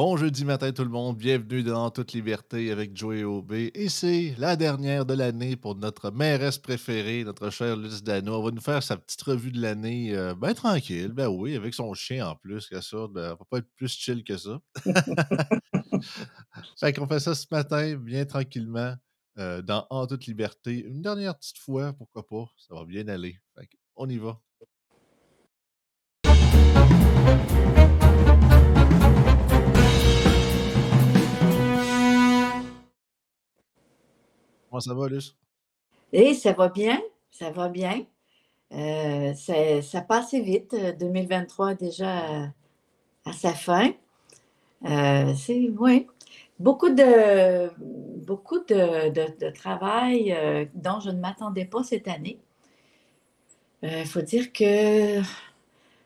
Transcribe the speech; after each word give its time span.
Bon 0.00 0.16
jeudi 0.16 0.46
matin 0.46 0.72
tout 0.72 0.82
le 0.82 0.88
monde, 0.88 1.18
bienvenue 1.18 1.62
dans 1.62 1.90
Toute 1.90 2.14
Liberté 2.14 2.70
avec 2.70 2.96
Joey 2.96 3.22
OB. 3.22 3.52
Et 3.52 3.90
c'est 3.90 4.34
la 4.38 4.56
dernière 4.56 5.04
de 5.04 5.12
l'année 5.12 5.56
pour 5.56 5.76
notre 5.76 6.10
mairesse 6.10 6.56
préférée, 6.56 7.22
notre 7.22 7.50
chère 7.50 7.76
Luce 7.76 8.02
Dano. 8.02 8.38
On 8.38 8.42
va 8.42 8.50
nous 8.50 8.62
faire 8.62 8.82
sa 8.82 8.96
petite 8.96 9.20
revue 9.20 9.52
de 9.52 9.60
l'année, 9.60 10.16
euh, 10.16 10.34
ben 10.34 10.54
tranquille, 10.54 11.08
ben 11.08 11.28
oui, 11.28 11.54
avec 11.54 11.74
son 11.74 11.92
chien 11.92 12.26
en 12.26 12.34
plus, 12.34 12.66
que 12.66 12.80
ça, 12.80 13.08
ben, 13.10 13.34
va 13.34 13.44
pas 13.50 13.58
être 13.58 13.68
plus 13.76 13.92
chill 13.92 14.24
que 14.24 14.38
ça. 14.38 14.58
fait 16.80 16.94
qu'on 16.94 17.06
fait 17.06 17.20
ça 17.20 17.34
ce 17.34 17.44
matin, 17.50 17.94
bien 17.96 18.24
tranquillement, 18.24 18.94
euh, 19.36 19.60
dans 19.60 19.86
En 19.90 20.06
toute 20.06 20.24
liberté. 20.24 20.82
Une 20.82 21.02
dernière 21.02 21.36
petite 21.36 21.58
fois, 21.58 21.92
pourquoi 21.92 22.26
pas, 22.26 22.46
ça 22.56 22.74
va 22.74 22.86
bien 22.86 23.06
aller. 23.08 23.38
Fait 23.54 23.68
on 23.96 24.08
y 24.08 24.16
va. 24.16 24.40
Comment 34.70 34.80
ça 34.80 34.94
va, 34.94 35.08
Luce? 35.08 35.36
Et 36.12 36.32
ça 36.34 36.52
va 36.52 36.68
bien, 36.68 37.00
ça 37.32 37.50
va 37.50 37.68
bien. 37.68 38.04
Euh, 38.72 39.34
ça, 39.82 40.00
passe 40.02 40.34
vite. 40.34 40.76
2023 41.00 41.74
déjà 41.74 42.52
à, 43.24 43.32
sa 43.32 43.52
fin. 43.52 43.90
Euh, 44.84 45.34
c'est 45.34 45.70
oui. 45.76 46.06
Beaucoup 46.60 46.90
de 46.90 47.68
beaucoup 48.24 48.60
de, 48.60 49.50
travail 49.50 50.32
euh, 50.32 50.66
dont 50.74 51.00
je 51.00 51.10
ne 51.10 51.18
m'attendais 51.18 51.64
pas 51.64 51.82
cette 51.82 52.06
année. 52.06 52.38
Il 53.82 54.06
faut 54.06 54.20
dire 54.20 54.52
que 54.52 55.20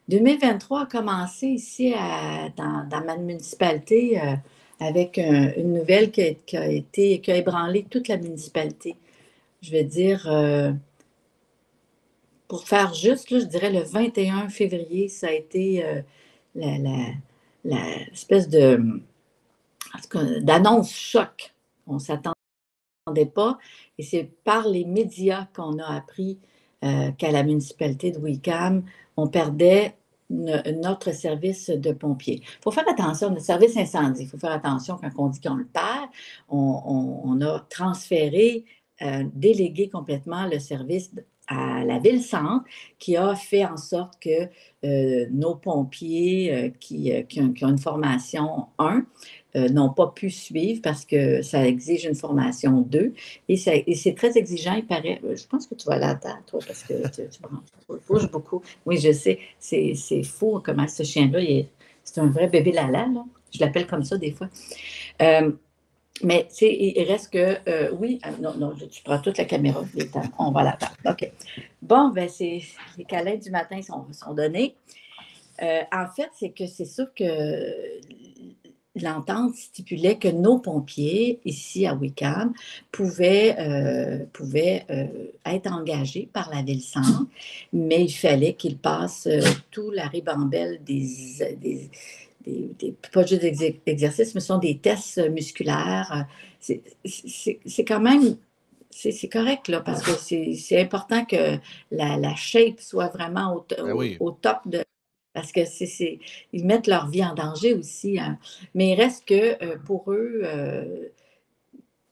2023 0.09 0.83
a 0.83 0.87
commencé 0.87 1.49
ici 1.49 1.93
dans, 2.57 3.05
ma 3.05 3.17
municipalité 3.17 4.21
avec 4.85 5.19
une 5.19 5.73
nouvelle 5.73 6.11
qui 6.11 6.57
a, 6.57 6.69
été, 6.69 7.21
qui 7.21 7.33
a 7.33 7.37
ébranlé 7.37 7.85
toute 7.89 8.09
la 8.09 8.17
municipalité. 8.17 8.97
Je 9.63 9.71
vais 9.71 9.85
dire, 9.85 10.27
euh, 10.31 10.73
pour 12.49 12.65
faire 12.65 12.93
juste, 12.93 13.29
je 13.31 13.45
dirais 13.47 13.73
le 13.73 13.81
21 13.81 14.49
février, 14.49 15.09
ça 15.09 15.29
a 15.29 15.33
été 15.33 15.85
euh, 15.85 16.03
l'espèce 17.65 18.49
de 18.49 19.01
d'annonce 20.43 20.93
choc. 20.93 21.55
On 21.87 21.95
ne 21.95 21.99
s'attendait 21.99 22.35
pas. 23.33 23.59
Et 23.99 24.03
c'est 24.03 24.29
par 24.45 24.69
les 24.69 24.85
médias 24.85 25.47
qu'on 25.55 25.79
a 25.79 25.95
appris 25.95 26.39
euh, 26.85 27.11
qu'à 27.13 27.31
la 27.31 27.43
municipalité 27.43 28.11
de 28.11 28.19
Wickham, 28.19 28.85
on 29.17 29.29
perdait 29.29 29.95
notre 30.35 31.13
service 31.13 31.71
de 31.71 31.93
pompiers. 31.93 32.41
Il 32.43 32.63
faut 32.63 32.71
faire 32.71 32.89
attention, 32.89 33.31
notre 33.31 33.45
service 33.45 33.77
incendie, 33.77 34.23
il 34.23 34.29
faut 34.29 34.39
faire 34.39 34.53
attention 34.53 34.99
quand 35.01 35.11
on 35.19 35.29
dit 35.29 35.41
qu'on 35.41 35.55
le 35.55 35.67
perd. 35.67 36.09
On, 36.49 37.41
a 37.41 37.61
transféré, 37.71 38.65
euh, 39.03 39.25
délégué 39.35 39.89
complètement 39.89 40.47
le 40.47 40.59
service 40.59 41.11
à 41.47 41.85
la 41.85 41.99
ville-centre 41.99 42.65
qui 42.99 43.17
a 43.17 43.35
fait 43.35 43.65
en 43.65 43.77
sorte 43.77 44.15
que 44.21 44.49
euh, 44.85 45.27
nos 45.31 45.57
pompiers 45.57 46.55
euh, 46.55 46.71
qui, 46.81 47.13
ont, 47.39 47.53
qui, 47.53 47.65
ont, 47.65 47.69
une 47.69 47.79
formation 47.79 48.69
1 48.79 49.05
euh, 49.57 49.69
n'ont 49.69 49.91
pas 49.91 50.09
pu 50.09 50.31
suivre 50.31 50.81
parce 50.83 51.05
que 51.05 51.41
ça 51.43 51.65
exige 51.65 52.07
une 52.07 52.17
formation 52.17 52.81
2 52.81 53.13
et, 53.49 53.57
c'est 53.57 54.15
très 54.17 54.37
exigeant, 54.37 54.75
il 54.75 54.85
paraît. 54.85 55.21
Euh, 55.25 55.37
je 55.37 55.47
pense 55.47 55.69
que 55.69 55.77
tu 55.77 55.87
vas 55.87 55.97
là 55.97 56.17
toi, 56.17 56.59
parce 56.67 56.83
que 56.83 57.09
tu, 57.09 57.23
bouges 58.09 58.29
beaucoup. 58.29 58.63
Oui, 58.85 58.99
je 58.99 59.13
sais, 59.13 59.39
c'est 59.61 60.23
fou 60.25 60.61
comment 60.65 60.89
ce 60.89 61.05
chien-là, 61.05 61.39
c'est 62.03 62.21
un 62.21 62.27
vrai 62.27 62.49
bébé 62.49 62.73
lala, 62.73 63.07
là. 63.07 63.25
Je 63.53 63.61
l'appelle 63.61 63.87
comme 63.87 64.03
ça 64.03 64.19
des 64.19 64.33
fois. 64.33 64.49
Euh, 65.23 65.53
mais 66.25 66.49
il 66.61 67.05
reste 67.05 67.33
que, 67.33 67.93
oui, 67.93 68.21
non, 68.41 68.55
non, 68.57 68.75
tu 68.75 69.05
prends 69.05 69.21
toute 69.21 69.39
la 69.39 69.45
caméra, 69.45 69.85
on 70.37 70.51
va 70.51 70.65
la 70.65 70.79
OK. 71.13 71.31
Bon, 71.81 72.09
ben, 72.09 72.29
c'est 72.29 72.61
les 72.99 73.05
câlins 73.05 73.37
du 73.37 73.51
matin 73.53 73.81
sont, 73.83 74.07
sont 74.13 74.35
donnés. 74.35 74.75
en 75.61 76.07
fait, 76.17 76.31
c'est 76.35 76.51
que 76.51 76.67
c'est 76.67 76.87
sûr 76.87 77.07
que 77.15 77.25
l'entente 78.95 79.55
stipulait 79.55 80.19
que 80.19 80.29
nos 80.29 80.59
pompiers, 80.59 81.41
ici 81.45 81.87
à 81.87 81.95
Wickham, 81.95 82.53
pouvaient, 82.93 83.57
euh, 83.59 84.25
pouvaient 84.33 84.85
euh, 84.91 85.07
être 85.45 85.71
engagés 85.71 86.29
par 86.33 86.51
la 86.51 86.63
ville-centre, 86.63 87.27
mais 87.73 88.05
il 88.05 88.13
fallait 88.13 88.55
qu'ils 88.55 88.79
passent 88.79 89.27
euh, 89.27 89.41
tout 89.71 89.91
la 89.91 90.07
ribambelle 90.07 90.81
des, 90.85 91.09
des, 91.61 91.91
des, 92.47 92.95
pas 93.13 93.27
juste 93.27 93.43
des 93.43 93.81
exercices, 93.87 94.35
mais 94.35 94.41
ce 94.41 94.49
sont 94.49 94.59
des 94.59 94.79
tests 94.79 95.19
musculaires. 95.31 96.27
C'est 96.61 97.85
quand 97.85 98.01
même 98.01 98.37
c'est 98.97 99.29
correct, 99.29 99.67
là, 99.69 99.81
parce 99.81 100.03
que 100.03 100.13
c'est 100.13 100.81
important 100.81 101.25
que 101.25 101.59
la, 101.91 102.17
la, 102.17 102.35
shape 102.37 102.79
soit 102.79 103.09
vraiment 103.09 103.57
au, 103.57 103.67
ben 103.77 104.17
au 104.21 104.31
top 104.31 104.59
de, 104.67 104.84
parce 105.35 105.51
que 105.53 105.65
c'est, 105.67 106.21
ils 106.53 106.65
mettent 106.65 106.87
leur 106.87 107.09
vie 107.09 107.25
en 107.25 107.35
danger 107.35 107.75
aussi. 107.75 108.19
Hein. 108.19 108.39
Mais 108.75 108.93
il 108.93 108.95
reste 108.95 109.27
que 109.27 109.63
euh, 109.63 109.77
pour 109.85 110.11
eux, 110.13 110.41
euh, 110.45 111.09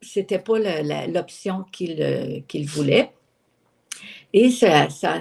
c'était 0.03 0.41
pas 0.41 0.59
l'option 1.07 1.65
euh, 1.81 2.41
qu'ils, 2.49 2.67
voulaient. 2.67 3.13
Et 4.33 4.51
ça, 4.51 4.89
ça, 4.91 5.21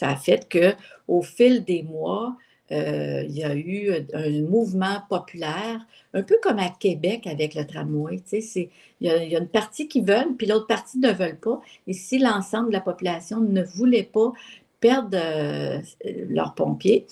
a 0.00 0.16
fait 0.16 0.48
qu'au 0.48 1.22
fil 1.22 1.64
des 1.64 1.82
mois, 1.82 2.36
il 2.70 3.30
y 3.30 3.44
a 3.44 3.54
eu 3.54 3.90
un 4.14 4.42
mouvement 4.42 5.02
populaire, 5.10 5.84
un 6.14 6.22
peu 6.22 6.36
comme 6.42 6.58
à 6.58 6.70
Québec 6.70 7.26
avec 7.26 7.54
le 7.54 7.66
tramway. 7.66 8.20
Tu 8.20 8.40
sais, 8.40 8.70
il, 9.00 9.06
y 9.06 9.10
a, 9.10 9.22
il 9.22 9.30
y 9.30 9.36
a 9.36 9.40
une 9.40 9.48
partie 9.48 9.88
qui 9.88 10.00
veulent, 10.00 10.36
puis 10.38 10.46
l'autre 10.46 10.66
partie 10.66 10.98
ne 10.98 11.12
veulent 11.12 11.40
pas. 11.40 11.60
Et 11.86 11.92
si 11.92 12.18
l'ensemble 12.18 12.68
de 12.68 12.74
la 12.74 12.80
population 12.80 13.40
ne 13.40 13.62
voulait 13.62 14.04
pas 14.10 14.32
perdent 14.80 15.14
euh, 15.14 15.80
leurs 16.28 16.54
pompiers. 16.54 17.06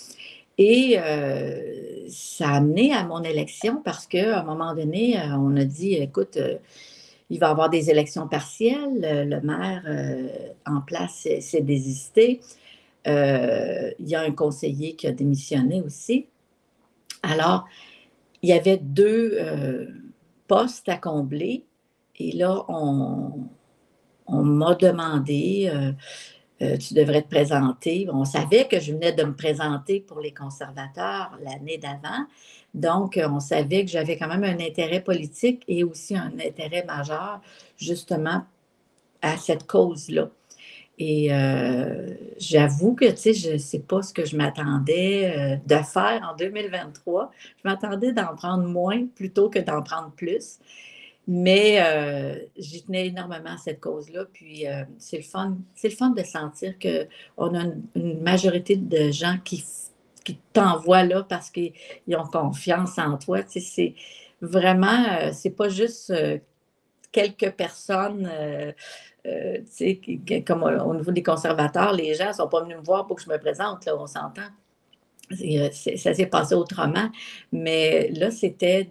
Et 0.59 0.97
euh, 0.99 2.07
ça 2.09 2.49
a 2.49 2.57
amené 2.57 2.93
à 2.93 3.05
mon 3.05 3.23
élection 3.23 3.83
parce 3.85 4.07
qu'à 4.07 4.41
un 4.41 4.45
moment 4.45 4.75
donné, 4.75 5.19
euh, 5.19 5.37
on 5.37 5.57
a 5.57 5.65
dit, 5.65 5.95
écoute, 5.95 6.39
il 7.29 7.39
va 7.39 7.49
y 7.49 7.51
avoir 7.51 7.69
des 7.69 7.91
élections 7.91 8.27
partielles. 8.29 9.29
Le 9.29 9.41
maire 9.41 9.83
en 10.65 10.81
place 10.81 11.29
s'est 11.41 11.61
désisté. 11.61 12.41
il 13.05 13.95
y 14.09 14.15
a 14.15 14.21
un 14.21 14.33
conseiller 14.33 14.95
qui 14.95 15.07
a 15.07 15.13
démissionné 15.13 15.83
aussi. 15.83 16.27
Alors, 17.23 17.67
il 18.43 18.51
y 18.51 18.53
avait 18.53 18.79
deux 18.79 19.39
postes 20.47 20.89
à 20.89 20.97
combler. 20.97 21.65
Et 22.19 22.31
là, 22.33 22.65
on, 22.69 23.49
on 24.27 24.43
m'a 24.43 24.75
demandé 24.77 25.69
euh, 26.63 26.79
tu 26.79 26.95
devrais 26.95 27.23
te 27.23 27.29
présenter. 27.29 28.09
On 28.11 28.25
savait 28.25 28.67
que 28.67 28.81
je 28.81 28.93
venais 28.93 29.13
de 29.13 29.25
me 29.25 29.35
présenter 29.35 30.01
pour 30.01 30.21
les 30.21 30.33
conservateurs 30.33 31.39
l'année 31.43 31.77
d'avant. 31.77 32.25
Donc, 32.73 33.19
euh, 33.19 33.29
on 33.31 33.41
savait 33.41 33.85
que 33.85 33.91
j'avais 33.91 34.17
quand 34.17 34.29
même 34.29 34.45
un 34.45 34.65
intérêt 34.65 35.01
politique 35.01 35.63
et 35.69 35.85
aussi 35.85 36.17
un 36.17 36.33
intérêt 36.39 36.85
majeur, 36.85 37.41
justement, 37.77 38.45
à 39.21 39.37
cette 39.37 39.67
cause-là. 39.67 40.31
Et 40.99 41.29
euh, 41.31 42.15
j'avoue 42.39 42.95
que, 42.95 43.11
tu 43.11 43.17
sais, 43.17 43.35
je 43.35 43.53
ne 43.53 43.59
sais 43.59 43.81
pas 43.81 44.01
ce 44.01 44.15
que 44.15 44.25
je 44.25 44.35
m'attendais 44.35 45.61
de 45.67 45.77
faire 45.77 46.27
en 46.33 46.35
2023. 46.37 47.33
Je 47.63 47.69
m'attendais 47.69 48.13
d'en 48.13 48.35
prendre 48.35 48.67
moins 48.67 49.05
plutôt 49.15 49.51
que 49.51 49.59
d'en 49.59 49.83
prendre 49.83 50.11
plus. 50.13 50.59
Mais 51.29 51.83
euh, 51.83 52.39
j'y 52.57 52.85
tenais 52.85 53.09
énormément 53.09 53.51
à 53.51 53.59
cette 53.59 53.81
cause-là. 53.81 54.27
Puis 54.33 54.67
euh, 54.67 54.85
c'est 54.99 55.17
le 55.17 55.23
fun, 55.25 55.59
c'est 55.75 55.89
le 55.89 55.97
fun 55.97 56.11
de 56.11 56.23
sentir 56.23 56.75
qu'on 56.79 57.55
a 57.55 57.65
une, 57.97 58.23
majorité 58.23 58.77
de 58.77 59.11
gens 59.11 59.37
qui, 59.45 59.65
qui 60.25 60.39
t'envoient 60.53 61.03
là 61.03 61.25
parce 61.25 61.51
qu'ils 61.51 61.73
ont 62.11 62.27
confiance 62.27 62.99
en 62.99 63.19
toi. 63.19 63.43
Tu 63.43 63.61
sais, 63.61 63.61
c'est 63.61 63.95
vraiment, 64.41 65.05
euh, 65.21 65.31
c'est 65.33 65.51
pas 65.51 65.69
juste 65.69 66.15
quelques 67.11 67.51
personnes. 67.53 68.31
tu 69.25 69.67
sais, 69.67 70.01
comme 70.47 70.63
au 70.63 70.95
niveau 70.95 71.11
des 71.11 71.25
conservateurs, 71.25 71.93
les 71.93 72.15
gens 72.15 72.29
ne 72.29 72.35
sont 72.35 72.49
pas 72.49 72.63
venus 72.63 72.77
me 72.77 72.85
voir 72.85 73.07
pour 73.07 73.17
que 73.17 73.23
je 73.23 73.29
me 73.29 73.39
présente, 73.39 73.85
là, 73.85 73.97
on 73.99 74.07
s'entend. 74.07 74.49
ça 75.73 76.15
s'est 76.15 76.27
passé 76.27 76.55
autrement. 76.55 77.11
Mais 77.51 78.11
là, 78.13 78.31
c'était 78.31 78.89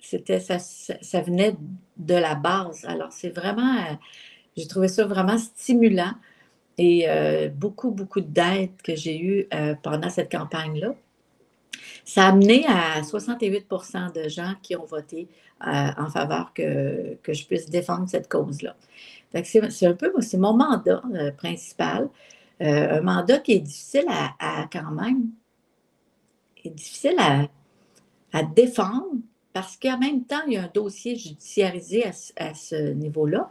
c'était 0.00 0.40
ça, 0.40 0.58
ça, 0.58 1.20
venait 1.20 1.56
de 1.96 2.14
la 2.14 2.34
base. 2.34 2.84
Alors, 2.86 3.12
c'est 3.12 3.30
vraiment, 3.30 3.76
euh, 3.76 3.94
j'ai 4.56 4.66
trouvé 4.66 4.88
ça 4.88 5.04
vraiment 5.04 5.38
stimulant 5.38 6.12
et 6.78 7.08
euh, 7.08 7.48
beaucoup, 7.48 7.90
beaucoup 7.90 8.20
d'aide 8.20 8.70
que 8.82 8.94
j'ai 8.96 9.20
eu 9.20 9.46
euh, 9.52 9.74
pendant 9.82 10.08
cette 10.08 10.30
campagne-là. 10.30 10.94
Ça 12.04 12.26
a 12.26 12.28
amené 12.30 12.66
à 12.66 13.02
68% 13.02 14.12
de 14.12 14.28
gens 14.28 14.54
qui 14.62 14.74
ont 14.74 14.84
voté 14.84 15.28
en 15.62 16.08
faveur 16.08 16.52
que, 16.54 17.16
que, 17.22 17.34
je 17.34 17.46
puisse 17.46 17.68
défendre 17.68 18.08
cette 18.08 18.28
cause-là. 18.28 18.74
C'est 19.44 19.86
un 19.86 19.92
peu, 19.92 20.10
c'est 20.20 20.38
mon 20.38 20.54
mandat 20.54 21.02
principal. 21.36 22.08
un 22.60 23.00
mandat 23.02 23.38
qui 23.38 23.52
est 23.52 23.60
difficile 23.60 24.06
à, 24.08 24.34
à, 24.38 24.68
quand 24.72 24.90
même, 24.90 25.28
est 26.64 26.70
difficile 26.70 27.16
à, 27.18 27.46
à 28.32 28.42
défendre 28.42 29.20
parce 29.52 29.76
qu'en 29.76 29.98
même 29.98 30.24
temps, 30.24 30.42
il 30.46 30.54
y 30.54 30.56
a 30.56 30.62
un 30.62 30.70
dossier 30.72 31.16
judiciarisé 31.16 32.04
à, 32.36 32.54
ce 32.54 32.92
niveau-là, 32.92 33.48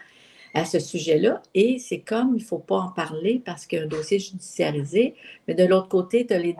à 0.53 0.65
ce 0.65 0.79
sujet-là, 0.79 1.41
et 1.53 1.77
c'est 1.77 1.99
comme 1.99 2.35
il 2.35 2.41
ne 2.41 2.47
faut 2.47 2.59
pas 2.59 2.77
en 2.77 2.89
parler 2.89 3.41
parce 3.43 3.65
qu'il 3.65 3.79
y 3.79 3.81
a 3.81 3.85
un 3.85 3.87
dossier 3.87 4.19
judiciarisé, 4.19 5.15
mais 5.47 5.55
de 5.55 5.65
l'autre 5.65 5.89
côté, 5.89 6.25
tu 6.25 6.33
as 6.33 6.39
les, 6.39 6.55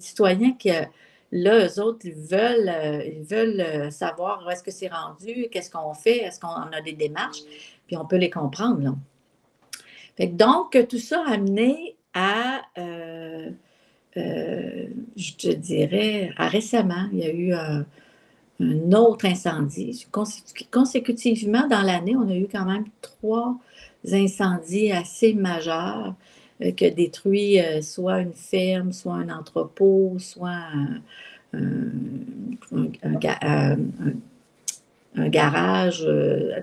citoyens 0.00 0.52
qui, 0.52 0.70
euh, 0.70 0.82
là, 1.30 1.66
eux 1.66 1.80
autres, 1.80 2.04
ils 2.04 2.14
veulent, 2.14 2.68
euh, 2.68 3.04
ils 3.04 3.22
veulent 3.22 3.60
euh, 3.60 3.90
savoir 3.90 4.44
où 4.44 4.50
est-ce 4.50 4.62
que 4.62 4.72
c'est 4.72 4.88
rendu, 4.88 5.46
qu'est-ce 5.50 5.70
qu'on 5.70 5.94
fait, 5.94 6.18
est-ce 6.18 6.40
qu'on 6.40 6.48
a 6.48 6.80
des 6.80 6.92
démarches, 6.92 7.42
puis 7.86 7.96
on 7.96 8.06
peut 8.06 8.16
les 8.16 8.30
comprendre. 8.30 8.82
Là. 8.82 10.26
donc, 10.26 10.76
tout 10.88 10.98
ça 10.98 11.24
a 11.26 11.34
amené 11.34 11.96
à, 12.12 12.62
je 12.76 13.52
te 15.36 15.48
dirais, 15.48 16.32
à 16.36 16.48
récemment, 16.48 17.08
il 17.12 17.18
y 17.20 17.24
a 17.24 17.32
eu 17.32 17.52
un 17.52 17.86
un 18.60 18.92
autre 18.92 19.26
incendie. 19.26 20.06
Consécutivement, 20.70 21.66
dans 21.68 21.82
l'année, 21.82 22.16
on 22.16 22.28
a 22.28 22.36
eu 22.36 22.46
quand 22.50 22.64
même 22.64 22.84
trois 23.00 23.56
incendies 24.12 24.92
assez 24.92 25.34
majeurs 25.34 26.14
euh, 26.62 26.70
qui 26.72 26.86
ont 26.86 26.94
détruit 26.94 27.60
euh, 27.60 27.82
soit 27.82 28.20
une 28.20 28.34
ferme, 28.34 28.92
soit 28.92 29.14
un 29.14 29.28
entrepôt, 29.28 30.16
soit 30.18 30.62
un, 31.52 31.80
garage. 35.28 36.04
Euh, 36.06 36.60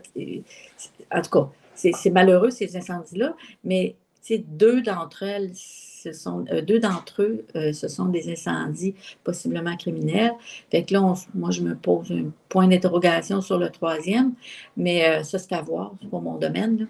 en 1.12 1.22
tout 1.22 1.30
cas, 1.30 1.50
c'est 1.76 2.10
malheureux 2.12 2.52
ces 2.52 2.76
incendies-là, 2.78 3.36
mais 3.64 3.96
deux 4.30 4.82
d'entre 4.82 5.24
elles 5.24 5.52
ce 6.02 6.14
sont 6.14 6.46
euh, 6.52 6.62
deux 6.62 6.80
d'entre 6.80 7.22
eux, 7.22 7.46
euh, 7.56 7.74
ce 7.74 7.88
sont 7.88 8.06
des 8.06 8.32
incendies 8.32 8.96
possiblement 9.24 9.76
criminels. 9.78 10.34
Fait 10.72 10.84
que 10.84 10.94
là, 10.94 11.14
moi, 11.36 11.52
je 11.52 11.62
me 11.62 11.76
pose 11.76 12.12
un 12.12 12.32
point 12.50 12.68
d'interrogation 12.68 13.42
sur 13.42 13.58
le 13.58 13.70
troisième, 13.70 14.34
mais 14.78 15.08
euh, 15.08 15.24
ça, 15.24 15.38
c'est 15.38 15.54
à 15.54 15.62
voir, 15.62 15.94
c'est 16.02 16.10
pas 16.10 16.20
mon 16.20 16.38
domaine. 16.38 16.88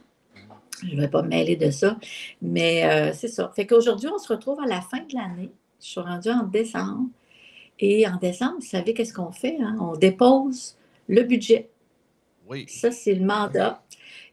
Je 0.83 0.95
ne 0.95 1.01
vais 1.01 1.09
pas 1.09 1.21
me 1.21 1.27
mêler 1.27 1.55
de 1.57 1.69
ça. 1.69 1.97
Mais 2.41 3.13
c'est 3.13 3.27
ça. 3.27 3.51
Fait 3.55 3.67
qu'aujourd'hui, 3.67 4.09
on 4.11 4.17
se 4.17 4.33
retrouve 4.33 4.59
à 4.61 4.65
la 4.65 4.81
fin 4.81 4.97
de 4.97 5.13
l'année. 5.13 5.51
Je 5.79 5.89
suis 5.89 5.99
rendue 5.99 6.31
en 6.31 6.43
décembre. 6.43 7.07
Et 7.77 8.07
en 8.07 8.15
décembre, 8.15 8.55
vous 8.61 8.65
savez 8.65 8.95
qu'est-ce 8.95 9.13
qu'on 9.13 9.31
fait? 9.31 9.57
Hein? 9.61 9.77
On 9.79 9.95
dépose 9.95 10.75
le 11.07 11.21
budget. 11.21 11.69
Oui. 12.49 12.65
Ça, 12.67 12.89
c'est 12.89 13.13
le 13.13 13.23
mandat. 13.23 13.80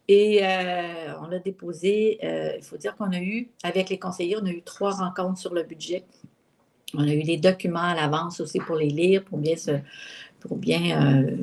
Et 0.08 0.40
euh, 0.42 1.12
on 1.20 1.30
a 1.30 1.38
déposé, 1.38 2.18
euh, 2.24 2.52
il 2.56 2.64
faut 2.64 2.78
dire 2.78 2.96
qu'on 2.96 3.12
a 3.12 3.20
eu, 3.20 3.50
avec 3.62 3.90
les 3.90 3.98
conseillers, 3.98 4.38
on 4.40 4.46
a 4.46 4.50
eu 4.50 4.62
trois 4.62 4.92
rencontres 4.92 5.38
sur 5.38 5.52
le 5.52 5.62
budget. 5.62 6.04
On 6.94 7.06
a 7.06 7.12
eu 7.12 7.20
les 7.20 7.36
documents 7.36 7.82
à 7.82 7.94
l'avance 7.94 8.40
aussi 8.40 8.58
pour 8.58 8.76
les 8.76 8.88
lire, 8.88 9.22
pour 9.22 9.36
bien, 9.36 9.56
se, 9.56 9.72
pour 10.40 10.56
bien 10.56 11.26
euh, 11.26 11.36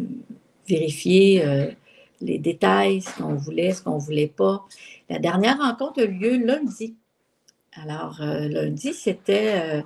vérifier 0.68 1.76
les 2.22 2.40
détails, 2.40 3.02
ce 3.02 3.22
qu'on 3.22 3.36
voulait, 3.36 3.72
ce 3.72 3.84
qu'on 3.84 3.96
ne 3.96 4.02
voulait 4.02 4.34
pas. 4.36 4.66
La 5.10 5.20
dernière 5.20 5.60
rencontre 5.60 6.02
a 6.02 6.06
eu 6.06 6.12
lieu 6.12 6.44
lundi. 6.44 6.96
Alors, 7.74 8.18
lundi, 8.20 8.94
c'était 8.94 9.84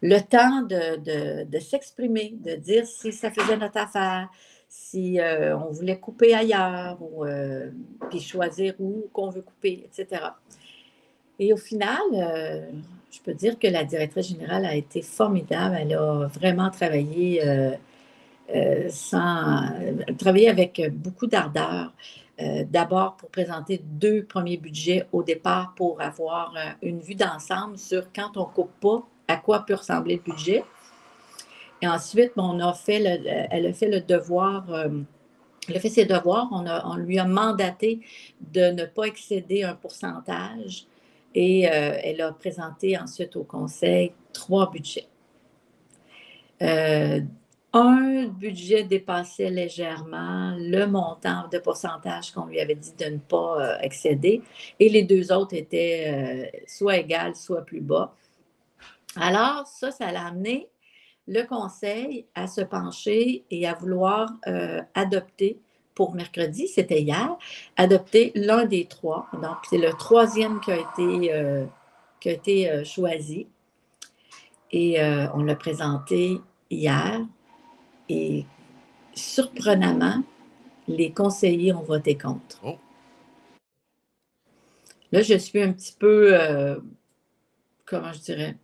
le 0.00 0.18
temps 0.20 0.62
de, 0.62 1.44
de 1.44 1.58
s'exprimer, 1.58 2.32
de 2.42 2.54
dire 2.54 2.86
si 2.86 3.12
ça 3.12 3.30
faisait 3.30 3.58
notre 3.58 3.76
affaire, 3.76 4.30
si 4.72 5.20
euh, 5.20 5.54
on 5.58 5.70
voulait 5.70 5.98
couper 5.98 6.32
ailleurs, 6.34 6.96
ou, 6.98 7.26
euh, 7.26 7.70
puis 8.08 8.20
choisir 8.20 8.74
où 8.78 9.04
qu'on 9.12 9.28
veut 9.28 9.42
couper, 9.42 9.84
etc. 9.84 10.22
Et 11.38 11.52
au 11.52 11.58
final, 11.58 12.00
euh, 12.14 12.70
je 13.10 13.20
peux 13.20 13.34
dire 13.34 13.58
que 13.58 13.66
la 13.66 13.84
directrice 13.84 14.28
générale 14.28 14.64
a 14.64 14.74
été 14.74 15.02
formidable. 15.02 15.76
Elle 15.78 15.94
a 15.94 16.26
vraiment 16.26 16.70
travaillé 16.70 17.42
sans 18.88 19.72
travaillé 20.18 20.48
avec 20.48 20.80
beaucoup 20.90 21.26
d'ardeur. 21.26 21.92
D'abord 22.70 23.16
pour 23.16 23.28
présenter 23.28 23.78
deux 23.84 24.24
premiers 24.24 24.56
budgets 24.56 25.06
au 25.12 25.22
départ 25.22 25.74
pour 25.76 26.00
avoir 26.00 26.54
une 26.80 27.00
vue 27.00 27.14
d'ensemble 27.14 27.76
sur 27.76 28.10
quand 28.12 28.36
on 28.36 28.46
coupe 28.46 28.72
pas, 28.80 29.06
à 29.28 29.36
quoi 29.36 29.66
peut 29.66 29.74
ressembler 29.74 30.16
le 30.16 30.32
budget. 30.32 30.64
Ensuite, 31.82 32.32
on 32.36 32.60
a 32.60 32.72
fait 32.74 33.02
elle 33.50 33.66
a 33.66 33.72
fait 33.72 33.88
le 33.88 34.00
devoir, 34.00 34.72
euh, 34.72 34.88
elle 35.68 35.76
a 35.76 35.80
fait 35.80 35.88
ses 35.88 36.04
devoirs, 36.04 36.48
on, 36.52 36.96
lui 36.96 37.18
a 37.18 37.24
mandaté 37.24 38.00
de 38.40 38.70
ne 38.70 38.84
pas 38.84 39.04
excéder 39.04 39.64
un 39.64 39.74
pourcentage 39.74 40.86
et 41.34 41.68
euh, 41.68 41.98
elle 42.02 42.20
a 42.20 42.32
présenté 42.32 42.96
ensuite 42.96 43.34
au 43.36 43.42
conseil 43.42 44.12
trois 44.32 44.70
budgets. 44.70 45.08
Euh, 46.62 47.20
un 47.72 48.26
budget 48.26 48.84
dépassait 48.84 49.50
légèrement 49.50 50.54
le 50.58 50.84
montant 50.84 51.48
de 51.50 51.58
pourcentage 51.58 52.30
qu'on 52.30 52.44
lui 52.44 52.60
avait 52.60 52.74
dit 52.74 52.92
de 52.96 53.06
ne 53.06 53.18
pas 53.18 53.78
excéder 53.80 54.42
et 54.78 54.88
les 54.88 55.02
deux 55.02 55.32
autres 55.32 55.54
étaient 55.54 56.52
soit 56.66 56.98
égales, 56.98 57.34
soit 57.34 57.62
plus 57.62 57.80
bas. 57.80 58.14
Alors, 59.16 59.66
ça, 59.66 59.90
ça 59.90 60.12
l'a 60.12 60.26
amené 60.26 60.68
le 61.28 61.42
conseil 61.44 62.26
à 62.34 62.46
se 62.46 62.60
pencher 62.60 63.44
et 63.50 63.66
à 63.66 63.74
vouloir 63.74 64.28
euh, 64.46 64.80
adopter 64.94 65.58
pour 65.94 66.14
mercredi, 66.14 66.68
c'était 66.68 67.02
hier, 67.02 67.36
adopter 67.76 68.32
l'un 68.34 68.64
des 68.64 68.86
trois. 68.86 69.28
Donc, 69.34 69.58
c'est 69.68 69.78
le 69.78 69.92
troisième 69.92 70.60
qui 70.60 70.72
a 70.72 70.76
été, 70.76 71.34
euh, 71.34 71.66
qui 72.18 72.30
a 72.30 72.32
été 72.32 72.70
euh, 72.70 72.84
choisi. 72.84 73.46
Et 74.74 74.98
on 75.34 75.42
l'a 75.42 75.54
présenté 75.54 76.40
hier. 76.70 77.20
Et 78.08 78.46
surprenamment, 79.12 80.22
les 80.88 81.12
conseillers 81.12 81.74
ont 81.74 81.82
voté 81.82 82.16
contre. 82.16 82.58
Oh. 82.64 82.78
Là, 85.12 85.20
je 85.20 85.34
suis 85.36 85.60
un 85.60 85.74
petit 85.74 85.92
peu, 85.92 86.34
comment 87.84 88.14
je 88.14 88.20
dirais, 88.20 88.56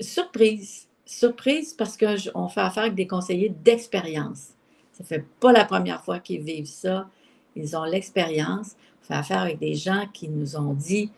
surprise. 0.00 0.88
Surprise 1.06 1.74
parce 1.74 1.96
qu'on 1.96 2.48
fait 2.48 2.60
affaire 2.60 2.84
avec 2.84 2.94
des 2.94 3.06
conseillers 3.06 3.50
d'expérience. 3.50 4.48
Ça 4.92 5.02
ne 5.02 5.06
fait 5.06 5.24
pas 5.40 5.52
la 5.52 5.64
première 5.64 6.02
fois 6.02 6.18
qu'ils 6.18 6.42
vivent 6.42 6.66
ça. 6.66 7.08
Ils 7.56 7.76
ont 7.76 7.84
l'expérience. 7.84 8.76
On 9.02 9.06
fait 9.06 9.14
affaire 9.14 9.40
avec 9.40 9.58
des 9.58 9.74
gens 9.74 10.06
qui 10.12 10.28
nous 10.28 10.56
ont 10.56 10.72
dit 10.72 11.10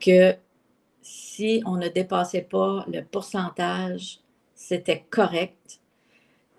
que 0.00 0.34
si 1.02 1.62
on 1.64 1.76
ne 1.76 1.88
dépassait 1.88 2.42
pas 2.42 2.84
le 2.92 3.02
pourcentage, 3.02 4.20
c'était 4.54 5.04
correct. 5.08 5.80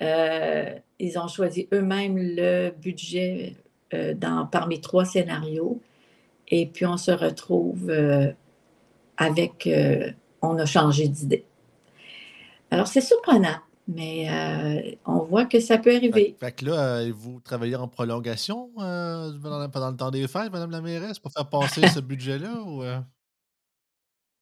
Euh, 0.01 0.73
ils 0.99 1.19
ont 1.19 1.27
choisi 1.27 1.67
eux-mêmes 1.73 2.17
le 2.17 2.71
budget 2.71 3.55
euh, 3.93 4.13
dans, 4.13 4.45
parmi 4.45 4.79
trois 4.79 5.05
scénarios. 5.05 5.81
Et 6.47 6.65
puis 6.65 6.85
on 6.85 6.97
se 6.97 7.11
retrouve 7.11 7.89
euh, 7.89 8.31
avec, 9.17 9.69
on 10.41 10.57
a 10.57 10.65
changé 10.65 11.07
d'idée. 11.07 11.45
Alors, 12.71 12.87
c'est 12.87 13.01
surprenant, 13.01 13.57
mais 13.87 14.29
euh, 14.29 14.95
on 15.05 15.19
voit 15.19 15.45
que 15.45 15.59
ça 15.59 15.77
peut 15.77 15.95
arriver. 15.95 16.35
Fait, 16.39 16.51
que 16.51 16.65
là, 16.65 16.97
euh, 16.99 17.11
vous 17.13 17.39
travaillez 17.39 17.75
en 17.75 17.87
prolongation 17.87 18.69
euh, 18.79 19.31
pendant, 19.41 19.89
le 19.89 19.97
temps 19.97 20.11
des 20.11 20.27
fêtes, 20.27 20.51
Madame 20.51 20.71
la 20.71 20.81
mairesse, 20.81 21.19
pour 21.19 21.31
faire 21.31 21.49
passer 21.49 21.87
ce 21.87 21.99
budget-là? 21.99 22.61
Ou, 22.61 22.83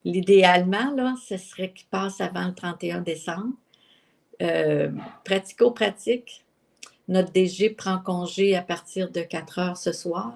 L'idéalement, 0.04 0.94
là, 0.96 1.16
ce 1.28 1.38
serait 1.38 1.72
qu'il 1.74 1.88
passe 1.88 2.22
avant 2.22 2.48
le 2.48 2.54
31 2.54 3.02
décembre. 3.02 3.54
Pratico-pratique, 5.26 6.46
notre 7.08 7.32
DG 7.32 7.70
prend 7.72 8.00
congé 8.00 8.56
à 8.56 8.62
partir 8.62 9.10
de 9.10 9.22
4 9.22 9.60
heures 9.60 9.78
ce 9.78 9.92
soir. 9.92 10.34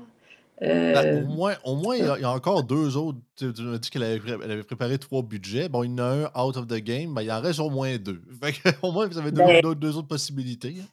Ben, 0.61 0.95
au 0.95 0.97
euh, 0.97 1.25
moins, 1.25 1.55
au 1.63 1.75
moins 1.75 1.95
il, 1.95 2.05
y 2.05 2.23
a, 2.23 2.29
encore 2.29 2.63
deux 2.63 2.95
autres. 2.95 3.17
Tu, 3.35 3.45
m'as 3.45 3.79
dit 3.79 3.89
qu'elle 3.89 4.03
avait, 4.03 4.63
préparé 4.63 4.99
trois 4.99 5.23
budgets. 5.23 5.69
Bon, 5.69 5.83
il 5.83 5.89
y 5.89 5.93
en 5.93 5.97
a 5.97 6.03
un 6.03 6.23
out 6.39 6.55
of 6.55 6.67
the 6.67 6.75
game, 6.75 7.15
ben, 7.15 7.23
il 7.23 7.31
en 7.31 7.41
reste 7.41 7.59
au 7.59 7.71
moins 7.71 7.97
deux. 7.97 8.21
au 8.83 8.91
moins, 8.91 9.07
vous 9.07 9.17
avez 9.17 9.31
deux, 9.31 9.41
ben 9.41 9.73
deux, 9.73 9.97
autres 9.97 10.07
possibilités. 10.07 10.75
Hein. 10.79 10.85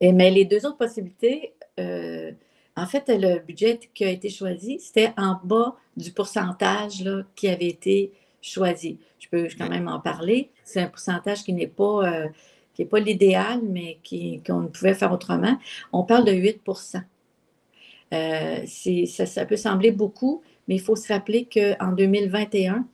Et, 0.00 0.12
mais 0.12 0.32
les 0.32 0.44
deux 0.44 0.66
autres 0.66 0.78
possibilités, 0.78 1.54
euh, 1.78 2.32
en 2.76 2.86
fait, 2.86 3.04
le 3.08 3.38
budget 3.38 3.78
qui 3.94 4.04
a 4.04 4.10
été 4.10 4.28
choisi, 4.30 4.80
c'était 4.80 5.12
en 5.16 5.38
bas 5.44 5.76
du 5.96 6.10
pourcentage 6.10 7.04
là, 7.04 7.22
qui 7.36 7.46
avait 7.48 7.68
été 7.68 8.12
choisi. 8.40 8.98
Je 9.20 9.28
peux 9.28 9.46
quand 9.56 9.68
même 9.68 9.86
en 9.86 10.00
parler. 10.00 10.50
C'est 10.64 10.80
un 10.80 10.88
pourcentage 10.88 11.44
qui 11.44 11.52
n'est 11.52 11.68
pas, 11.68 12.08
euh, 12.08 12.28
qui 12.74 12.84
pas 12.84 12.98
l'idéal, 12.98 13.60
mais 13.62 13.98
qu'on 14.44 14.66
pouvait 14.66 14.94
faire 14.94 15.12
autrement. 15.12 15.56
On 15.92 16.02
parle 16.02 16.24
de 16.24 16.32
8 16.32 16.62
euh, 18.12 18.66
ça, 18.66 19.46
peut 19.46 19.56
sembler 19.56 19.90
beaucoup, 19.90 20.42
mais 20.68 20.76
il 20.76 20.80
faut 20.80 20.96
se 20.96 21.12
rappeler 21.12 21.46
qu'en 21.46 21.92
2021, 21.92 22.86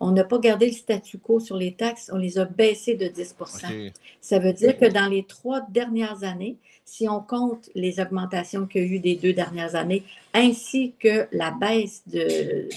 on 0.00 0.10
n'a 0.10 0.24
pas 0.24 0.38
gardé 0.38 0.66
le 0.66 0.72
statu 0.72 1.18
quo 1.18 1.38
sur 1.38 1.56
les 1.56 1.74
taxes, 1.74 2.10
on 2.12 2.18
les 2.18 2.38
a 2.38 2.44
baissées 2.44 2.96
de 2.96 3.06
10% 3.06 3.92
Ça 4.20 4.38
veut 4.38 4.52
dire 4.52 4.76
que 4.76 4.86
dans 4.86 5.06
les 5.06 5.24
trois 5.24 5.60
dernières 5.68 6.24
années, 6.24 6.56
si 6.84 7.08
on 7.08 7.20
compte 7.20 7.70
les 7.74 8.00
augmentations 8.00 8.66
qu'il 8.66 8.82
y 8.82 8.84
a 8.84 8.88
eu 8.88 8.98
des 8.98 9.14
deux 9.14 9.32
dernières 9.32 9.76
années, 9.76 10.02
ainsi 10.34 10.94
que 10.98 11.28
la 11.30 11.52
baisse 11.52 12.02
de, 12.08 12.68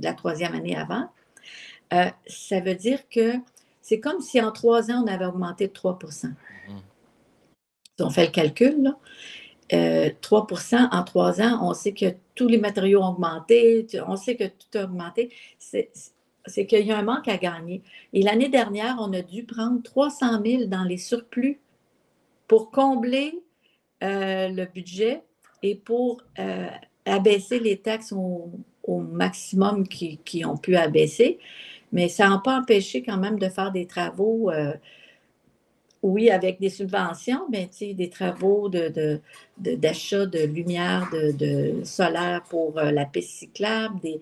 la 0.00 0.12
troisième 0.14 0.54
année 0.54 0.76
avant, 0.76 1.08
euh, 1.92 2.10
ça 2.26 2.60
veut 2.60 2.74
dire 2.74 3.08
que 3.08 3.34
c'est 3.80 4.00
comme 4.00 4.20
si 4.20 4.40
en 4.40 4.50
trois 4.52 4.90
ans, 4.90 5.04
on 5.04 5.06
avait 5.06 5.26
augmenté 5.26 5.68
de 5.68 5.72
3% 5.72 6.10
Si 6.10 6.28
on 8.00 8.10
fait 8.10 8.26
le 8.26 8.32
calcul, 8.32 8.82
là, 8.82 8.96
3% 9.72 10.74
euh, 10.74 10.86
en 10.90 11.02
trois 11.02 11.40
ans, 11.40 11.58
on 11.62 11.74
sait 11.74 11.92
que 11.92 12.06
tous 12.34 12.48
les 12.48 12.58
matériaux 12.58 13.00
ont 13.00 13.08
augmenté, 13.08 13.86
on 14.06 14.16
sait 14.16 14.36
que 14.36 14.44
tout 14.44 14.78
a 14.78 14.84
augmenté. 14.84 15.30
C'est 15.58 16.66
qu'il 16.66 16.86
y 16.86 16.92
a 16.92 16.98
un 16.98 17.02
manque 17.02 17.28
à 17.28 17.36
gagner. 17.36 17.82
Et 18.12 18.22
l'année 18.22 18.48
dernière, 18.48 18.96
on 19.00 19.12
a 19.12 19.22
dû 19.22 19.44
prendre 19.44 19.82
300 19.82 20.42
000 20.44 20.64
dans 20.66 20.84
les 20.84 20.98
surplus 20.98 21.60
pour 22.48 22.70
combler 22.70 23.40
euh, 24.02 24.48
le 24.48 24.66
budget 24.66 25.22
et 25.62 25.74
pour 25.74 26.22
euh, 26.38 26.68
abaisser 27.04 27.58
les 27.58 27.78
taxes 27.78 28.12
au, 28.12 28.50
maximum 28.88 29.86
qui, 29.86 30.44
ont 30.44 30.56
pu 30.56 30.76
abaisser. 30.76 31.38
Mais 31.92 32.08
ça 32.08 32.28
n'a 32.28 32.38
pas 32.38 32.58
empêché 32.58 33.02
quand 33.02 33.16
même 33.16 33.38
de 33.38 33.48
faire 33.48 33.70
des 33.70 33.86
travaux 33.86 34.50
oui, 36.02 36.30
avec 36.30 36.58
des 36.60 36.68
subventions, 36.68 37.48
des 37.48 38.10
travaux 38.10 38.68
de, 38.68 39.20
d'achat 39.58 40.26
de, 40.26 40.44
lumière 40.44 41.08
de, 41.12 41.84
solaire 41.84 42.42
pour 42.48 42.78
euh, 42.78 42.90
la 42.90 43.04
piste 43.04 43.30
cyclable, 43.30 44.00
des, 44.00 44.20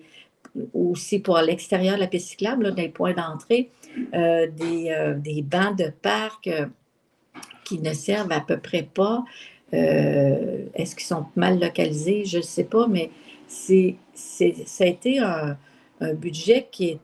aussi 0.73 1.19
pour 1.19 1.39
l'extérieur 1.39 1.95
de 1.95 2.01
la 2.01 2.07
piste 2.07 2.29
cyclable, 2.29 2.75
des 2.75 2.89
points 2.89 3.13
d'entrée, 3.13 3.71
euh, 4.13 4.47
euh, 4.61 5.15
des, 5.15 5.41
bancs 5.41 5.77
de 5.77 5.91
parc 6.01 6.49
qui 7.63 7.79
ne 7.79 7.93
servent 7.93 8.31
à 8.31 8.41
peu 8.41 8.57
près 8.57 8.83
pas. 8.83 9.23
est-ce 9.71 10.95
qu'ils 10.95 11.05
sont 11.05 11.25
mal 11.35 11.59
localisés? 11.59 12.25
Je 12.25 12.37
ne 12.37 12.43
sais 12.43 12.65
pas, 12.65 12.87
mais 12.87 13.09
c'est, 13.47 13.95
ça 14.13 14.83
a 14.83 14.87
été 14.87 15.19
un 15.19 15.57
budget 16.13 16.67
qui 16.71 16.89
est 16.89 16.99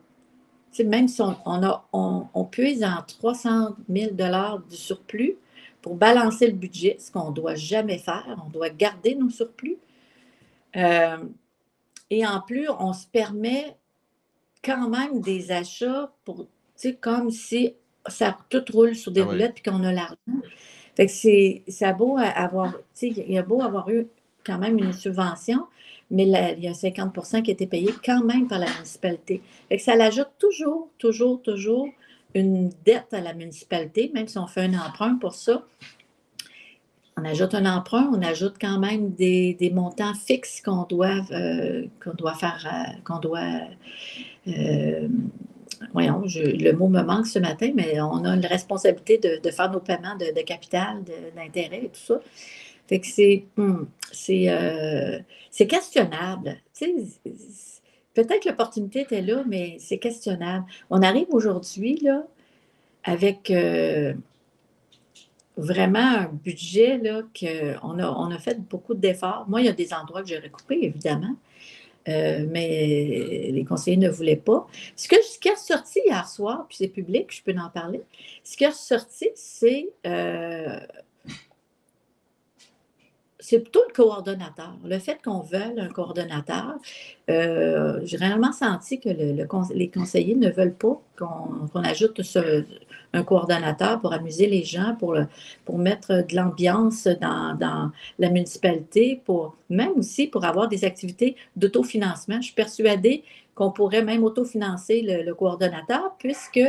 même 0.83 1.07
si 1.07 1.21
on, 1.21 1.63
a, 1.63 1.87
on, 1.93 2.45
puise 2.45 2.83
en 2.83 3.01
300 3.05 3.75
000 3.89 4.11
du 4.69 4.75
surplus 4.75 5.35
pour 5.81 5.95
balancer 5.95 6.47
le 6.47 6.53
budget, 6.53 6.97
ce 6.99 7.11
qu'on 7.11 7.29
ne 7.29 7.35
doit 7.35 7.55
jamais 7.55 7.97
faire, 7.97 8.37
on 8.45 8.49
doit 8.49 8.69
garder 8.69 9.15
nos 9.15 9.29
surplus. 9.29 9.77
Euh, 10.75 11.17
et 12.09 12.25
en 12.25 12.41
plus, 12.41 12.69
on 12.79 12.93
se 12.93 13.07
permet 13.07 13.75
quand 14.63 14.89
même 14.89 15.21
des 15.21 15.51
achats 15.51 16.11
pour, 16.25 16.47
comme 17.01 17.31
si 17.31 17.73
ça 18.07 18.37
tout 18.49 18.63
roule 18.71 18.95
sur 18.95 19.11
des 19.11 19.21
ah 19.21 19.25
roulettes 19.25 19.55
et 19.59 19.69
qu'on 19.69 19.83
a 19.83 19.91
l'argent. 19.91 20.17
Fait 20.95 21.05
que 21.05 21.11
c'est, 21.11 21.63
ça 21.67 21.93
beau 21.93 22.17
avoir, 22.17 22.73
il 23.01 23.31
y 23.31 23.37
a 23.37 23.43
beau 23.43 23.61
avoir 23.61 23.89
eu 23.89 24.07
quand 24.43 24.57
même 24.57 24.77
une 24.77 24.93
subvention, 24.93 25.67
mais 26.09 26.23
il 26.23 26.63
y 26.63 26.67
a 26.67 26.71
50% 26.71 27.41
qui 27.41 27.51
était 27.51 27.67
payé 27.67 27.89
quand 28.03 28.23
même 28.23 28.47
par 28.47 28.59
la 28.59 28.67
municipalité. 28.67 29.41
Ça 29.77 29.95
l'ajoute 29.95 30.29
toujours, 30.39 30.89
toujours, 30.97 31.41
toujours 31.41 31.89
une 32.33 32.69
dette 32.85 33.13
à 33.13 33.21
la 33.21 33.33
municipalité, 33.33 34.11
même 34.13 34.27
si 34.27 34.37
on 34.37 34.47
fait 34.47 34.61
un 34.61 34.73
emprunt 34.73 35.15
pour 35.15 35.33
ça. 35.33 35.63
On 37.19 37.25
ajoute 37.25 37.55
un 37.55 37.65
emprunt, 37.65 38.11
on 38.13 38.21
ajoute 38.21 38.55
quand 38.61 38.79
même 38.79 39.09
des, 39.11 39.71
montants 39.73 40.13
fixes 40.13 40.61
qu'on 40.61 40.83
doit, 40.83 41.25
euh, 41.31 41.87
doit 42.15 42.35
faire, 42.35 42.67
euh, 42.71 43.01
qu'on 43.03 43.19
doit. 43.19 43.61
Euh, 44.47 45.07
voyons, 45.93 46.21
le 46.25 46.71
mot 46.73 46.87
me 46.87 47.01
manque 47.01 47.25
ce 47.25 47.39
matin, 47.39 47.71
mais 47.73 47.99
on 47.99 48.23
a 48.23 48.35
une 48.35 48.45
responsabilité 48.45 49.17
de, 49.17 49.49
faire 49.49 49.71
nos 49.71 49.79
paiements 49.79 50.15
de 50.15 50.41
capital, 50.41 51.03
d'intérêt 51.35 51.85
et 51.85 51.89
tout 51.89 51.99
ça. 51.99 52.19
Fait 52.87 53.01
c'est, 53.03 53.45
hmm, 53.57 53.83
euh, 54.29 55.19
c'est, 55.51 55.67
questionnable. 55.67 56.57
peut-être 58.13 58.43
que 58.43 58.49
l'opportunité 58.49 59.01
était 59.01 59.21
là, 59.21 59.43
mais 59.45 59.77
c'est 59.79 59.97
questionnable. 59.97 60.65
On 60.89 61.01
arrive 61.01 61.27
aujourd'hui, 61.31 61.97
là, 62.01 62.23
avec 63.03 63.51
euh, 63.51 64.13
vraiment 65.57 65.99
un 65.99 66.27
budget, 66.27 66.97
là, 66.97 67.23
qu'on 67.37 67.99
a, 67.99 68.09
on 68.09 68.31
a 68.31 68.39
fait 68.39 68.59
beaucoup 68.61 68.93
d'efforts. 68.93 69.45
Moi, 69.49 69.61
il 69.61 69.65
y 69.65 69.69
a 69.69 69.73
des 69.73 69.93
endroits 69.93 70.21
que 70.21 70.29
j'ai 70.29 70.39
recoupés, 70.39 70.79
évidemment. 70.81 71.35
Euh, 72.07 72.45
mais 72.49 73.49
les 73.51 73.65
conseillers 73.65 73.97
ne 73.97 74.07
voulaient 74.07 74.37
pas. 74.37 74.65
Ce, 74.95 75.09
que, 75.09 75.21
ce 75.21 75.37
qui 75.37 75.49
est 75.49 75.55
ressorti 75.55 75.99
hier 76.05 76.25
soir, 76.25 76.65
puis 76.69 76.77
c'est 76.77 76.87
public, 76.87 77.35
je 77.35 77.43
peux 77.43 77.59
en 77.59 77.69
parler, 77.69 78.01
ce 78.45 78.55
qui 78.55 78.63
est 78.63 78.69
ressorti, 78.69 79.27
c'est 79.35 79.89
c'est 83.39 83.59
plutôt 83.59 83.81
le 83.87 83.93
coordonnateur. 83.93 84.75
Le 84.83 84.97
fait 84.97 85.19
qu'on 85.23 85.41
veuille 85.41 85.79
un 85.79 85.89
coordonnateur, 85.89 86.75
euh, 87.29 87.99
j'ai 88.03 88.17
réellement 88.17 88.51
senti 88.51 88.99
que 88.99 89.09
les 89.09 89.89
conseillers 89.89 90.35
ne 90.35 90.49
veulent 90.49 90.73
pas 90.73 90.99
qu'on 91.17 91.83
ajoute 91.83 92.19
un 93.13 93.23
coordonnateur 93.23 94.01
pour 94.01 94.13
amuser 94.13 94.47
les 94.47 94.63
gens, 94.63 94.95
pour, 94.97 95.15
mettre 95.77 96.25
de 96.27 96.35
l'ambiance 96.35 97.07
dans, 97.07 97.91
la 98.17 98.29
municipalité, 98.29 99.21
pour 99.23 99.55
même 99.69 99.91
aussi 99.97 100.27
pour 100.27 100.43
avoir 100.43 100.67
des 100.67 100.83
activités 100.83 101.35
d'autofinancement. 101.55 102.37
Je 102.37 102.47
suis 102.47 102.55
persuadée 102.55 103.23
qu'on 103.53 103.71
pourrait 103.71 104.03
même 104.03 104.23
autofinancer 104.23 105.01
le, 105.01 105.23
le 105.23 105.35
coordonnateur 105.35 106.15
puisque 106.17 106.59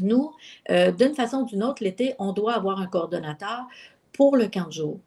nous, 0.00 0.32
euh, 0.70 0.92
d'une 0.92 1.14
façon 1.14 1.38
ou 1.38 1.46
d'une 1.46 1.62
autre, 1.62 1.82
l'été, 1.82 2.14
on 2.18 2.32
doit 2.32 2.54
avoir 2.54 2.80
un 2.80 2.86
coordonnateur 2.86 3.66
pour 4.12 4.36
le 4.36 4.48
camp 4.48 4.66
de 4.66 4.72
jour. 4.72 4.98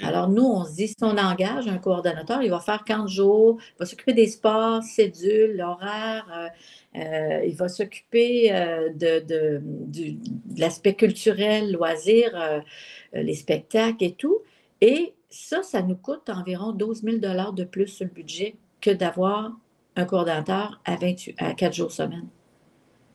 Alors, 0.00 0.28
nous, 0.28 0.44
on 0.44 0.64
se 0.64 0.74
dit, 0.74 0.88
si 0.88 0.96
on 1.02 1.16
engage 1.16 1.68
un 1.68 1.78
coordonnateur, 1.78 2.42
il 2.42 2.50
va 2.50 2.60
faire 2.60 2.84
15 2.84 3.10
jours, 3.10 3.58
il 3.60 3.78
va 3.78 3.86
s'occuper 3.86 4.12
des 4.12 4.26
sports, 4.26 4.82
cédules, 4.82 5.56
l'horaire, 5.56 6.26
euh, 6.32 7.00
euh, 7.00 7.44
il 7.44 7.54
va 7.54 7.68
s'occuper 7.68 8.52
euh, 8.52 8.90
de, 8.92 9.62
l'aspect 10.56 10.94
culturel, 10.94 11.72
loisirs, 11.72 12.62
les 13.12 13.34
spectacles 13.34 14.02
et 14.02 14.12
tout. 14.12 14.40
Et 14.80 15.14
ça, 15.28 15.62
ça 15.62 15.82
nous 15.82 15.96
coûte 15.96 16.28
environ 16.28 16.72
12 16.72 17.02
000 17.02 17.16
de 17.52 17.64
plus 17.64 17.88
sur 17.88 18.06
le 18.06 18.12
budget 18.12 18.56
que 18.80 18.90
d'avoir 18.90 19.52
un 19.96 20.04
coordonnateur 20.04 20.80
à, 20.84 20.96
28, 20.96 21.36
à 21.38 21.54
4 21.54 21.72
jours 21.72 21.92
semaine. 21.92 22.26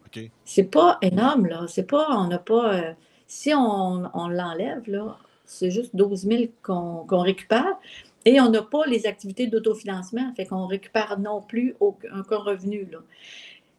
OK. 0.05 0.29
C'est 0.45 0.71
pas 0.71 0.97
énorme, 1.01 1.47
là. 1.47 1.65
C'est 1.67 1.83
pas, 1.83 2.07
on 2.11 2.27
n'a 2.27 2.39
pas. 2.39 2.95
si 3.27 3.53
on, 3.53 4.09
on 4.13 4.27
l'enlève, 4.27 4.89
là, 4.89 5.17
c'est 5.49 5.71
juste 5.71 5.95
12 5.95 6.27
000 6.27 6.43
qu'on 6.61 7.19
récupère. 7.19 7.77
Et 8.25 8.39
on 8.39 8.49
n'a 8.49 8.61
pas 8.61 8.85
les 8.85 9.07
activités 9.07 9.47
d'autofinancement, 9.47 10.33
fait 10.35 10.45
qu'on 10.45 10.67
récupère 10.67 11.19
non 11.19 11.41
plus 11.41 11.75
aucun, 11.79 12.21
revenu. 12.29 12.87
Là. 12.91 12.99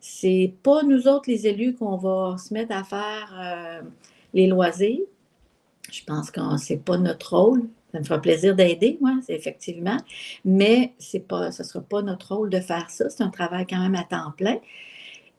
C'est 0.00 0.53
pas 0.62 0.83
nous 0.83 1.07
autres, 1.07 1.31
les 1.31 1.47
élus, 1.47 1.75
qu'on 1.77 1.97
va 1.97 2.37
se 2.39 2.53
mettre 2.53 2.75
à 2.75 2.83
faire 2.83 3.35
euh, 3.39 3.83
les 4.35 4.47
loisirs. 4.47 5.00
Je 5.93 6.03
pense 6.05 6.31
que 6.31 6.41
c'est 6.59 6.85
pas 6.85 6.97
notre 6.99 7.37
rôle. 7.37 7.69
Ça 7.93 7.99
me 7.99 8.05
fera 8.05 8.21
plaisir 8.21 8.57
d'aider, 8.57 8.99
moi, 9.00 9.19
c'est 9.25 9.35
effectivement. 9.35 9.99
Mais 10.45 10.95
pas, 11.29 11.53
ce 11.53 11.62
ne 11.62 11.69
sera 11.69 11.81
pas 11.81 12.03
notre 12.03 12.35
rôle 12.35 12.50
de 12.50 12.61
faire 12.61 12.89
ça. 12.91 13.11
C'est 13.11 13.23
un 13.23 13.31
travail 13.31 13.67
quand 13.69 13.81
même 13.81 13.95
à 13.95 14.05
temps 14.05 14.33
plein. 14.37 14.59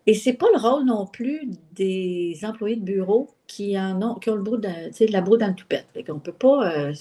Et 0.08 0.16
ce 0.16 0.30
n'est 0.30 0.36
pas 0.36 0.48
le 0.54 0.60
rôle 0.60 0.86
non 0.86 1.06
plus 1.06 1.48
des 1.74 2.40
employés 2.44 2.76
de 2.76 2.84
bureau 2.84 3.30
qui, 3.46 3.78
en 3.78 4.02
ont, 4.02 4.16
qui 4.16 4.30
ont 4.30 4.36
le 4.36 4.42
bout 4.42 4.58
de, 4.58 5.12
la 5.12 5.22
broue 5.22 5.38
dans 5.38 5.48
le 5.48 5.54
toupette. 5.54 5.88
On 6.10 6.16
ne 6.16 6.20
peut 6.20 6.32
pas 6.32 6.72
euh, 6.72 6.94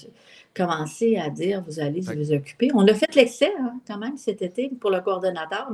commencer 0.53 1.17
à 1.17 1.29
dire 1.29 1.63
vous 1.65 1.79
allez 1.79 2.01
vous 2.01 2.31
occuper. 2.31 2.69
On 2.75 2.87
a 2.87 2.93
fait 2.93 3.13
l'excès 3.15 3.51
hein, 3.59 3.79
quand 3.87 3.97
même 3.97 4.17
cet 4.17 4.41
été 4.43 4.69
pour 4.79 4.91
le 4.91 5.01
coordonnateur. 5.01 5.71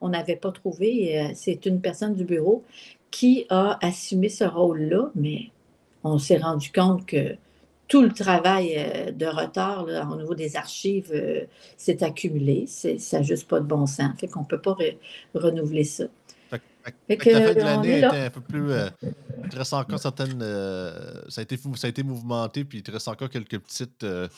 on 0.00 0.08
n'avait 0.08 0.36
pas 0.36 0.50
trouvé. 0.50 1.20
Euh, 1.20 1.28
c'est 1.34 1.66
une 1.66 1.80
personne 1.80 2.14
du 2.14 2.24
bureau 2.24 2.64
qui 3.12 3.46
a 3.48 3.78
assumé 3.80 4.28
ce 4.28 4.44
rôle-là, 4.44 5.10
mais 5.14 5.50
on 6.02 6.18
s'est 6.18 6.38
rendu 6.38 6.72
compte 6.72 7.06
que 7.06 7.36
tout 7.86 8.02
le 8.02 8.10
travail 8.10 8.74
euh, 8.76 9.12
de 9.12 9.26
retard 9.26 9.86
au 10.10 10.16
niveau 10.16 10.34
des 10.34 10.56
archives 10.56 11.12
s'est 11.76 12.02
accumulé. 12.02 12.66
Ça 12.66 13.18
n'a 13.18 13.22
juste 13.22 13.46
pas 13.46 13.60
de 13.60 13.66
bon 13.66 13.86
sens. 13.86 14.10
Fait 14.18 14.26
qu'on 14.26 14.40
ne 14.40 14.46
peut 14.46 14.60
pas 14.60 14.76
renouveler 15.34 15.84
ça. 15.84 16.06
Fait 17.06 17.16
que, 17.16 17.30
la 17.30 17.48
fin 17.48 17.54
de 17.54 17.60
l'année 17.60 17.98
était 17.98 18.06
un 18.06 18.30
peu 18.30 18.40
plus. 18.40 18.70
Euh, 18.70 18.88
il 19.44 19.48
te 19.48 19.56
reste 19.56 19.72
encore 19.72 19.98
certaines. 19.98 20.40
Euh, 20.42 21.22
ça, 21.28 21.40
a 21.40 21.42
été, 21.42 21.56
ça 21.56 21.86
a 21.86 21.90
été 21.90 22.02
mouvementé, 22.02 22.64
puis 22.64 22.78
il 22.78 22.82
te 22.82 22.90
reste 22.90 23.08
encore 23.08 23.30
quelques 23.30 23.58
petites. 23.58 24.04
Euh, 24.04 24.28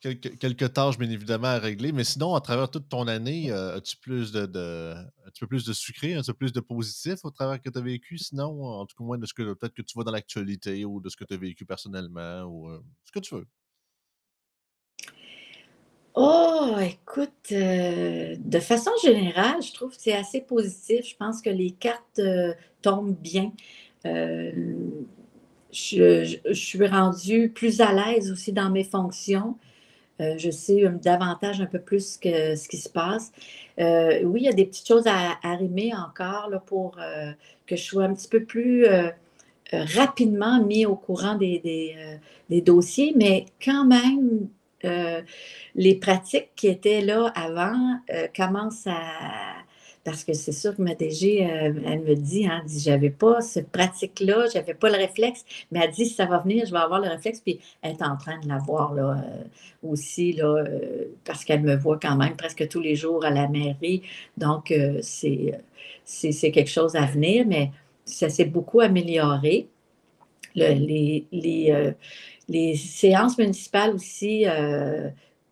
quelques, 0.00 0.38
quelques, 0.38 0.72
tâches, 0.72 0.98
bien 0.98 1.10
évidemment, 1.10 1.48
à 1.48 1.58
régler. 1.58 1.92
Mais 1.92 2.04
sinon, 2.04 2.34
à 2.34 2.40
travers 2.40 2.70
toute 2.70 2.88
ton 2.88 3.06
année, 3.06 3.50
as-tu 3.50 3.96
plus 3.96 4.32
de, 4.32 4.46
de 4.46 4.94
as 5.24 5.46
plus 5.46 5.64
de 5.64 5.72
sucré, 5.72 6.14
as-tu 6.14 6.34
plus 6.34 6.52
de 6.52 6.60
positif 6.60 7.24
au 7.24 7.30
travers 7.30 7.60
que 7.60 7.70
tu 7.70 7.78
as 7.78 7.82
vécu? 7.82 8.18
Sinon, 8.18 8.64
en 8.64 8.86
tout 8.86 8.96
cas, 8.96 9.04
moins 9.04 9.18
de 9.18 9.26
ce 9.26 9.34
que 9.34 9.54
peut-être 9.54 9.74
que 9.74 9.82
tu 9.82 9.94
vois 9.94 10.04
dans 10.04 10.12
l'actualité 10.12 10.84
ou 10.84 11.00
de 11.00 11.08
ce 11.08 11.16
que 11.16 11.24
tu 11.24 11.34
as 11.34 11.38
vécu 11.38 11.64
personnellement 11.64 12.42
ou 12.42 12.70
ce 13.04 13.12
que 13.12 13.20
tu 13.20 13.34
veux. 13.34 13.46
Oh, 16.16 16.76
écoute, 16.80 17.50
euh, 17.50 18.36
de 18.38 18.60
façon 18.60 18.92
générale, 19.02 19.60
je 19.62 19.72
trouve 19.72 19.90
que 19.90 20.00
c'est 20.00 20.12
assez 20.12 20.40
positif. 20.40 21.04
Je 21.08 21.16
pense 21.16 21.42
que 21.42 21.50
les 21.50 21.72
cartes 21.72 22.20
euh, 22.20 22.54
tombent 22.82 23.16
bien. 23.16 23.52
Euh, 24.06 24.52
je, 25.72 26.38
suis 26.52 26.86
rendue 26.86 27.50
plus 27.50 27.80
à 27.80 27.92
l'aise 27.92 28.30
aussi 28.30 28.52
dans 28.52 28.70
mes 28.70 28.84
fonctions. 28.84 29.56
Je 30.20 30.50
sais 30.50 30.84
davantage 31.02 31.60
un 31.60 31.66
peu 31.66 31.80
plus 31.80 32.16
que 32.18 32.54
ce 32.54 32.68
qui 32.68 32.76
se 32.76 32.88
passe. 32.88 33.32
Oui, 33.78 34.40
il 34.40 34.42
y 34.44 34.48
a 34.48 34.52
des 34.52 34.66
petites 34.66 34.86
choses 34.86 35.08
à 35.08 35.36
arrimer 35.42 35.92
encore 35.92 36.48
là, 36.50 36.60
pour 36.60 36.96
que 37.66 37.74
je 37.74 37.82
sois 37.82 38.04
un 38.04 38.14
petit 38.14 38.28
peu 38.28 38.44
plus 38.44 38.86
rapidement 39.72 40.64
mis 40.64 40.86
au 40.86 40.94
courant 40.94 41.34
des 41.34 42.28
dossiers, 42.48 43.12
mais 43.16 43.46
quand 43.60 43.84
même, 43.84 44.48
les 45.74 45.94
pratiques 45.96 46.50
qui 46.56 46.68
étaient 46.68 47.00
là 47.00 47.32
avant 47.34 48.00
commencent 48.34 48.86
à 48.86 48.94
parce 50.04 50.22
que 50.22 50.34
c'est 50.34 50.52
sûr 50.52 50.76
que 50.76 50.82
ma 50.82 50.94
DG, 50.94 51.44
euh, 51.44 51.72
elle, 51.86 52.02
me 52.02 52.14
dit, 52.14 52.46
hein, 52.46 52.62
j'avais 52.68 53.10
pas 53.10 53.40
cette 53.40 53.70
pratique-là, 53.70 54.46
j'avais 54.52 54.74
pas 54.74 54.90
le 54.90 54.96
réflexe, 54.96 55.44
mais 55.72 55.80
elle 55.82 55.90
dit, 55.90 56.06
ça 56.06 56.26
va 56.26 56.38
venir, 56.38 56.66
je 56.66 56.72
vais 56.72 56.78
avoir 56.78 57.00
le 57.00 57.08
réflexe, 57.08 57.40
puis 57.40 57.58
elle 57.80 57.92
est 57.92 58.02
en 58.02 58.16
train 58.16 58.38
de 58.40 58.46
l'avoir 58.46 58.92
là 58.94 59.16
euh, 59.16 59.44
aussi, 59.82 60.32
là, 60.32 60.62
euh, 60.62 61.06
parce 61.24 61.44
qu'elle 61.44 61.62
me 61.62 61.74
voit 61.74 61.98
quand 61.98 62.16
même 62.16 62.36
presque 62.36 62.68
tous 62.68 62.80
les 62.80 62.96
jours 62.96 63.24
à 63.24 63.30
la 63.30 63.48
mairie, 63.48 64.02
donc 64.36 64.72
c'est, 65.00 65.58
c'est, 66.04 66.50
quelque 66.50 66.70
chose 66.70 66.96
à 66.96 67.06
venir, 67.06 67.46
mais 67.46 67.70
ça 68.04 68.28
s'est 68.28 68.44
beaucoup 68.44 68.80
amélioré. 68.80 69.68
les, 70.54 71.26
les, 71.32 71.94
les, 72.48 72.76
séances 72.76 73.38
municipales 73.38 73.94
aussi 73.94 74.46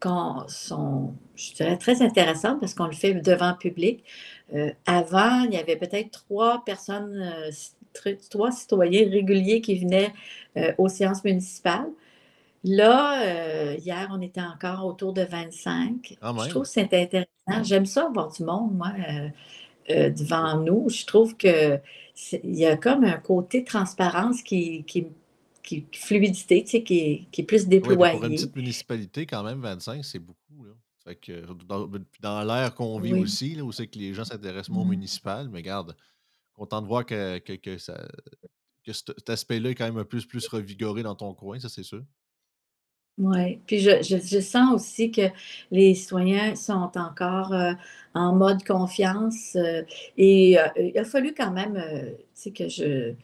quand 0.03 0.49
sont, 0.49 1.15
je 1.37 1.55
dirais, 1.55 1.79
très 1.79 2.03
intéressantes 2.03 2.59
parce 2.59 2.75
qu'on 2.75 2.87
le 2.87 2.93
fait 2.93 3.15
devant 3.15 3.51
le 3.51 3.57
public. 3.57 4.03
Euh, 4.53 4.73
avant, 4.85 5.43
il 5.45 5.55
y 5.55 5.57
avait 5.57 5.77
peut-être 5.77 6.11
trois 6.11 6.65
personnes, 6.65 7.23
euh, 7.23 8.19
trois 8.29 8.51
citoyens 8.51 9.09
réguliers 9.09 9.61
qui 9.61 9.79
venaient 9.79 10.13
euh, 10.57 10.73
aux 10.77 10.89
séances 10.89 11.23
municipales. 11.23 11.89
Là, 12.65 13.75
hier, 13.77 14.09
on 14.13 14.21
était 14.21 14.41
encore 14.41 14.85
autour 14.87 15.13
de 15.13 15.23
25. 15.23 16.17
Ah, 16.21 16.33
je 16.45 16.49
trouve 16.49 16.63
que 16.63 16.69
c'est 16.69 16.93
intéressant. 16.95 17.29
J'aime 17.65 17.87
ça 17.87 18.07
avoir 18.07 18.31
du 18.31 18.45
monde, 18.45 18.75
moi, 18.75 18.93
devant 19.89 20.59
nous. 20.59 20.89
Je 20.89 21.05
trouve 21.05 21.37
qu'il 21.37 21.81
y 22.45 22.65
a 22.65 22.77
comme 22.77 23.03
un 23.03 23.19
côté 23.19 23.65
transparence 23.65 24.43
qui, 24.43 24.85
qui, 24.85 25.09
fluidité, 25.93 26.64
tu 26.64 26.71
sais, 26.71 26.83
qui, 26.83 27.29
est 27.37 27.43
plus 27.43 27.67
déployé. 27.67 28.12
pour 28.12 28.25
une 28.25 28.35
petite 28.35 28.57
municipalité, 28.57 29.26
quand 29.26 29.43
même, 29.43 29.61
25, 29.61 30.05
c'est 30.05 30.19
beaucoup. 30.19 30.64
Là. 30.64 30.73
Fait 31.05 31.17
que 31.17 31.45
dans, 31.64 31.91
dans 32.21 32.45
l'ère 32.45 32.75
qu'on 32.75 33.00
vit 33.00 33.14
aussi, 33.14 33.55
là, 33.55 33.64
où 33.64 33.73
c'est 33.73 33.88
que 33.88 33.99
les 33.99 34.14
gens 34.14 34.25
s'intéressent 34.25 34.71
moins 34.71 34.83
au 34.83 34.87
mmh. 34.87 34.91
municipal, 34.91 35.49
mais 35.49 35.62
garde, 35.62 35.97
content 36.55 36.81
de 36.81 36.87
voir 36.87 37.05
que, 37.05 37.38
que, 37.38 37.79
ça, 37.79 38.07
que 38.85 38.93
cet 38.93 39.29
aspect-là 39.29 39.71
est 39.71 39.75
quand 39.75 39.87
même 39.87 39.99
un 39.99 40.05
peu 40.05 40.21
plus 40.21 40.47
revigoré 40.47 41.02
dans 41.02 41.14
ton 41.14 41.35
coin, 41.35 41.59
ça 41.59 41.69
c'est 41.69 41.83
sûr. 41.83 42.02
Oui, 43.19 43.61
puis 43.67 43.79
je, 43.79 44.02
je, 44.02 44.41
sens 44.41 44.75
aussi 44.75 45.11
que 45.11 45.29
les 45.71 45.95
citoyens 45.95 46.55
sont 46.55 46.91
encore 46.95 47.52
euh, 47.52 47.73
en 48.14 48.35
mode 48.35 48.64
confiance 48.64 49.55
euh, 49.55 49.83
et 50.17 50.59
euh, 50.59 50.67
il 50.79 50.99
a 50.99 51.05
fallu 51.05 51.35
quand 51.35 51.50
même 51.50 51.75
que 52.55 52.69
je 52.69 53.14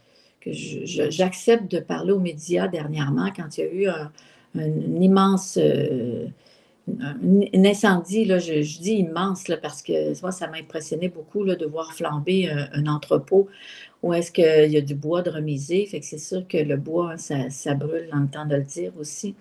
que 0.52 1.11
j'accepte 1.11 1.71
de 1.71 1.81
parler 1.81 2.12
aux 2.12 2.21
médias 2.21 2.69
dernièrement 2.69 3.31
quand 3.35 3.59
il 3.59 3.61
y 3.61 3.64
a 3.64 3.73
eu 3.73 3.87
un, 3.88 4.12
un 4.57 5.00
immense 5.00 5.59
un 7.00 7.64
incendie, 7.64 8.25
là, 8.25 8.38
je, 8.38 8.61
dis 8.81 8.95
immense, 8.95 9.49
là, 9.49 9.57
parce 9.57 9.83
que 9.83 10.21
moi, 10.23 10.33
ça 10.33 10.49
m'a 10.49 10.59
impressionné 10.59 11.09
beaucoup 11.09 11.45
là, 11.45 11.57
de 11.57 11.67
voir 11.67 11.93
flamber 11.93 12.50
un, 12.50 12.87
entrepôt 12.87 13.49
où 14.02 14.14
est-ce 14.14 14.31
qu'il 14.31 14.73
y 14.73 14.76
a 14.76 14.81
du 14.81 14.95
bois 14.95 15.23
de 15.23 15.31
remiser. 15.31 15.85
Fait 15.87 16.00
que 16.00 16.07
c'est 16.07 16.19
sûr 16.19 16.47
que 16.47 16.59
le 16.59 16.76
bois, 16.76 17.19
ça, 17.19 17.50
ça, 17.50 17.75
brûle 17.75 18.09
dans 18.12 18.21
le 18.21 18.28
temps 18.28 18.47
de 18.47 18.57
le 18.57 18.62
dire 18.62 18.93
aussi. 18.99 19.35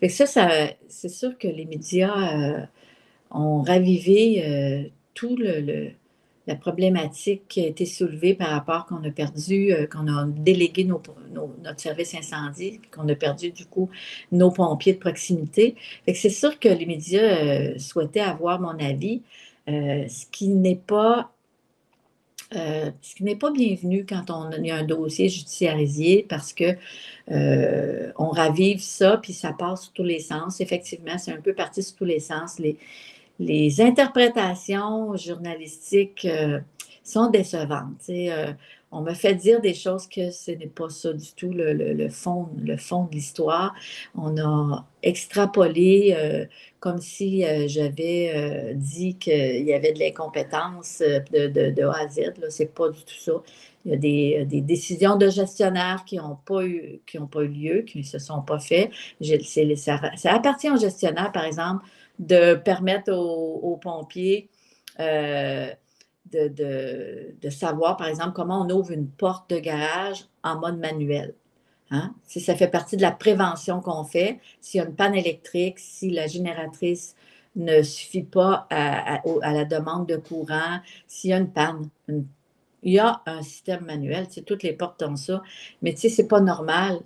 Fait 0.00 0.08
que 0.08 0.12
ça, 0.12 0.26
ça 0.26 0.48
c'est 0.88 1.08
sûr 1.08 1.36
que 1.38 1.48
les 1.48 1.64
médias 1.64 2.14
euh, 2.38 2.60
ont 3.30 3.62
ravivé 3.62 4.44
euh, 4.44 4.82
tout 5.14 5.36
le 5.36 5.90
la 6.46 6.56
problématique 6.56 7.42
qui 7.48 7.64
a 7.64 7.66
été 7.66 7.86
soulevée 7.86 8.34
par 8.34 8.48
rapport 8.48 8.86
qu'on 8.86 9.02
a 9.04 9.10
perdu, 9.10 9.72
euh, 9.72 9.86
qu'on 9.86 10.08
a 10.08 10.26
délégué 10.26 10.84
notre 10.84 11.14
service 11.80 12.14
incendie, 12.14 12.80
qu'on 12.94 13.08
a 13.08 13.14
perdu 13.14 13.50
du 13.50 13.64
coup 13.64 13.88
nos 14.30 14.50
pompiers 14.50 14.94
de 14.94 14.98
proximité. 14.98 15.76
c'est 16.06 16.30
sûr 16.30 16.58
que 16.58 16.68
les 16.68 16.86
médias 16.86 17.22
euh, 17.22 17.78
souhaitaient 17.78 18.20
avoir 18.20 18.60
mon 18.60 18.78
avis, 18.78 19.22
euh, 19.68 20.06
ce 20.08 20.26
qui 20.30 20.48
n'est 20.48 20.76
pas 20.76 21.30
ce 22.52 23.16
qui 23.16 23.24
n'est 23.24 23.34
pas 23.34 23.50
bienvenu 23.50 24.06
quand 24.08 24.30
on 24.30 24.52
a 24.52 24.74
un 24.74 24.84
dossier 24.84 25.28
judiciarisé 25.28 26.24
parce 26.28 26.52
que 26.52 26.76
on 28.16 28.28
ravive 28.28 28.80
ça 28.80 29.16
puis 29.16 29.32
ça 29.32 29.52
passe 29.52 29.84
sur 29.84 29.92
tous 29.92 30.04
les 30.04 30.20
sens. 30.20 30.60
Effectivement, 30.60 31.18
c'est 31.18 31.32
un 31.32 31.40
peu 31.40 31.52
parti 31.52 31.82
sur 31.82 31.96
tous 31.96 32.04
les 32.04 32.20
sens. 32.20 32.60
Les 33.38 33.80
interprétations 33.80 35.16
journalistiques 35.16 36.24
euh, 36.24 36.60
sont 37.02 37.30
décevantes. 37.30 38.08
Euh, 38.08 38.52
on 38.92 39.00
me 39.00 39.12
fait 39.12 39.34
dire 39.34 39.60
des 39.60 39.74
choses 39.74 40.06
que 40.06 40.30
ce 40.30 40.52
n'est 40.52 40.68
pas 40.68 40.88
ça 40.88 41.12
du 41.12 41.32
tout 41.32 41.50
le, 41.52 42.08
fond, 42.08 42.48
le 42.62 42.76
fond 42.76 43.04
de 43.06 43.16
l'histoire. 43.16 43.74
On 44.14 44.38
a 44.38 44.86
extrapolé 45.02 46.14
euh, 46.16 46.46
comme 46.78 47.00
si 47.00 47.44
j'avais 47.66 48.72
dit 48.76 49.16
qu'il 49.16 49.64
y 49.64 49.72
avait 49.72 49.92
de 49.92 49.98
l'incompétence 49.98 51.00
de, 51.00 51.82
A 51.82 52.04
à 52.04 52.08
Z. 52.08 52.34
Ce 52.48 52.62
n'est 52.62 52.68
pas 52.68 52.88
du 52.90 53.00
tout 53.00 53.18
ça. 53.18 53.32
Il 53.84 53.90
y 53.90 53.94
a 54.36 54.44
des, 54.44 54.60
décisions 54.60 55.16
de 55.16 55.28
gestionnaires 55.28 56.04
qui 56.06 56.16
n'ont 56.16 56.38
pas, 56.46 56.64
eu, 56.64 57.00
pas 57.32 57.42
eu 57.42 57.48
lieu, 57.48 57.82
qui 57.82 57.98
ne 57.98 58.04
se 58.04 58.20
sont 58.20 58.42
pas 58.42 58.60
faites. 58.60 58.90
Ça, 59.20 60.00
ça 60.16 60.34
appartient 60.34 60.70
aux 60.70 60.78
gestionnaires, 60.78 61.32
par 61.32 61.44
exemple, 61.44 61.84
de 62.18 62.54
permettre 62.54 63.12
aux, 63.12 63.76
pompiers 63.76 64.48
euh, 65.00 65.70
de, 66.32 67.50
savoir, 67.50 67.96
par 67.96 68.08
exemple, 68.08 68.32
comment 68.32 68.62
on 68.62 68.70
ouvre 68.70 68.92
une 68.92 69.08
porte 69.08 69.50
de 69.50 69.58
garage 69.58 70.26
en 70.42 70.58
mode 70.58 70.78
manuel. 70.78 71.34
Hein? 71.90 72.14
Si 72.24 72.40
ça 72.40 72.54
fait 72.54 72.68
partie 72.68 72.96
de 72.96 73.02
la 73.02 73.12
prévention 73.12 73.80
qu'on 73.80 74.04
fait, 74.04 74.40
s'il 74.60 74.78
y 74.78 74.84
a 74.84 74.86
une 74.86 74.94
panne 74.94 75.14
électrique, 75.14 75.78
si 75.78 76.10
la 76.10 76.26
génératrice 76.26 77.14
ne 77.56 77.82
suffit 77.82 78.22
pas 78.24 78.66
à, 78.70 79.20
la 79.52 79.64
demande 79.64 80.08
de 80.08 80.16
courant, 80.16 80.80
s'il 81.06 81.30
y 81.30 81.32
a 81.32 81.38
une 81.38 81.50
panne, 81.50 81.88
il 82.82 82.92
y 82.92 82.98
a 82.98 83.22
un 83.26 83.42
système 83.42 83.84
manuel, 83.84 84.26
toutes 84.46 84.62
les 84.62 84.72
portes 84.72 85.02
ont 85.02 85.16
ça, 85.16 85.42
mais 85.82 85.94
ce 85.94 86.20
n'est 86.20 86.28
pas 86.28 86.40
normal 86.40 87.00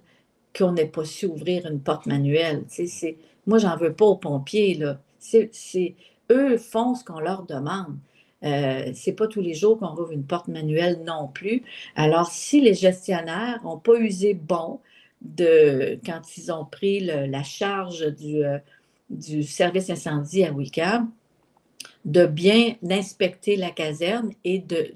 qu'on 0.57 0.73
n'ait 0.73 0.87
pas 0.87 1.05
su 1.05 1.27
ouvrir 1.27 1.67
une 1.67 1.81
porte 1.81 2.07
manuelle. 2.07 2.65
C'est 2.69 3.17
moi, 3.49 3.59
j'en 3.59 3.77
veux 3.77 3.93
pas 3.93 4.05
aux 4.05 4.17
pompiers, 4.17 4.75
là. 4.75 5.01
Eux 6.31 6.59
font 6.59 6.95
ce 6.95 7.03
qu'on 7.03 7.19
leur 7.19 7.45
demande. 7.45 7.97
Euh, 8.45 8.93
c'est 8.95 9.15
pas 9.15 9.27
tous 9.27 9.41
les 9.41 9.55
jours 9.55 9.79
qu'on 9.79 9.95
rouvre 9.95 10.13
une 10.13 10.25
porte 10.25 10.49
manuelle 10.49 11.03
non 11.05 11.27
plus. 11.29 11.65
Alors, 11.97 12.31
si 12.31 12.61
les 12.61 12.75
gestionnaires 12.75 13.61
n'ont 13.65 13.79
pas 13.79 13.97
usé 13.99 14.35
bon 14.35 14.81
de 15.23 15.99
quand 16.05 16.21
ils 16.37 16.53
ont 16.53 16.65
pris 16.65 17.01
la 17.01 17.43
charge 17.43 18.15
du, 18.15 18.45
euh, 18.45 18.59
du 19.11 19.43
service 19.43 19.91
incendie 19.91 20.45
à 20.45 20.53
Wickham, 20.53 21.11
de 22.05 22.27
bien 22.27 22.75
inspecter 22.89 23.57
la 23.57 23.71
caserne 23.71 24.33
et 24.45 24.59
de, 24.59 24.95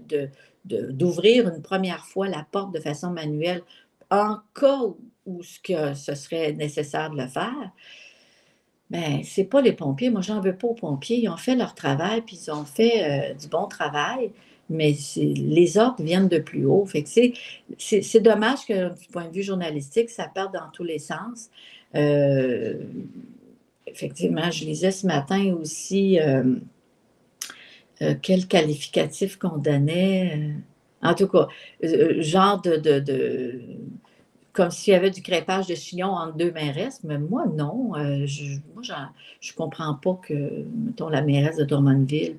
d'ouvrir 0.65 1.49
une 1.49 1.63
première 1.63 2.05
fois 2.05 2.29
la 2.29 2.47
porte 2.51 2.75
de 2.75 2.81
façon 2.81 3.11
manuelle 3.11 3.63
en 4.11 4.37
cas 4.55 4.83
où 5.25 5.43
ce, 5.43 5.59
que 5.61 5.95
ce 5.95 6.15
serait 6.15 6.53
nécessaire 6.53 7.11
de 7.11 7.17
le 7.17 7.29
faire, 7.29 7.73
ben, 8.93 9.23
c'est 9.25 9.45
pas 9.45 9.63
les 9.63 9.73
pompiers. 9.73 10.11
Moi, 10.11 10.21
j'en 10.21 10.43
veux 10.43 10.55
pas 10.55 10.67
aux 10.69 10.75
pompiers. 10.75 11.17
Ils 11.17 11.29
ont 11.31 11.39
fait 11.39 11.57
leur 11.57 11.75
travail, 11.75 12.21
puis 12.21 12.39
ils 12.47 12.51
ont 12.51 12.67
fait 12.67 13.31
euh, 13.31 13.35
du 13.35 13.49
bon 13.49 13.67
travail, 13.67 14.33
mais 14.69 14.95
les 15.17 15.79
ordres 15.79 16.05
viennent 16.05 16.29
de 16.29 16.39
plus 16.39 16.67
haut. 16.67 16.87
C'est 17.79 18.21
dommage 18.21 18.67
que, 18.69 18.91
du 18.91 19.07
point 19.11 19.29
de 19.29 19.33
vue 19.33 19.43
journalistique, 19.43 20.11
ça 20.11 20.29
perde 20.29 20.53
dans 20.53 20.71
tous 20.75 20.85
les 20.85 20.99
sens. 20.99 21.49
Euh, 21.95 22.83
effectivement, 23.87 24.51
je 24.51 24.67
lisais 24.67 24.91
ce 24.91 25.07
matin 25.07 25.57
aussi 25.59 26.21
euh, 26.21 26.55
quel 28.21 28.47
qualificatif 28.47 29.39
qu'on 29.39 29.57
donnait. 29.57 30.51
en 31.01 31.15
tout 31.15 31.29
cas, 31.29 31.49
genre 31.81 32.61
de 32.61 33.59
comme 34.53 34.71
s'il 34.71 34.93
y 34.93 34.97
avait 34.97 35.11
du 35.11 35.23
crépage 35.23 35.67
de 35.67 35.75
chignon 35.75 36.09
entre 36.09 36.37
deux 36.37 36.53
mairesses, 36.53 37.01
mais 37.05 37.19
moi, 37.19 37.47
non. 37.47 37.95
Euh, 37.97 38.27
je, 38.27 38.59
moi, 38.75 38.83
je 38.83 38.93
ne 38.93 39.57
comprends 39.57 39.95
pas 39.95 40.19
que, 40.27 40.65
la 41.11 41.23
mairesse 41.23 41.57
de 41.57 41.65
Drummondville 41.65 42.37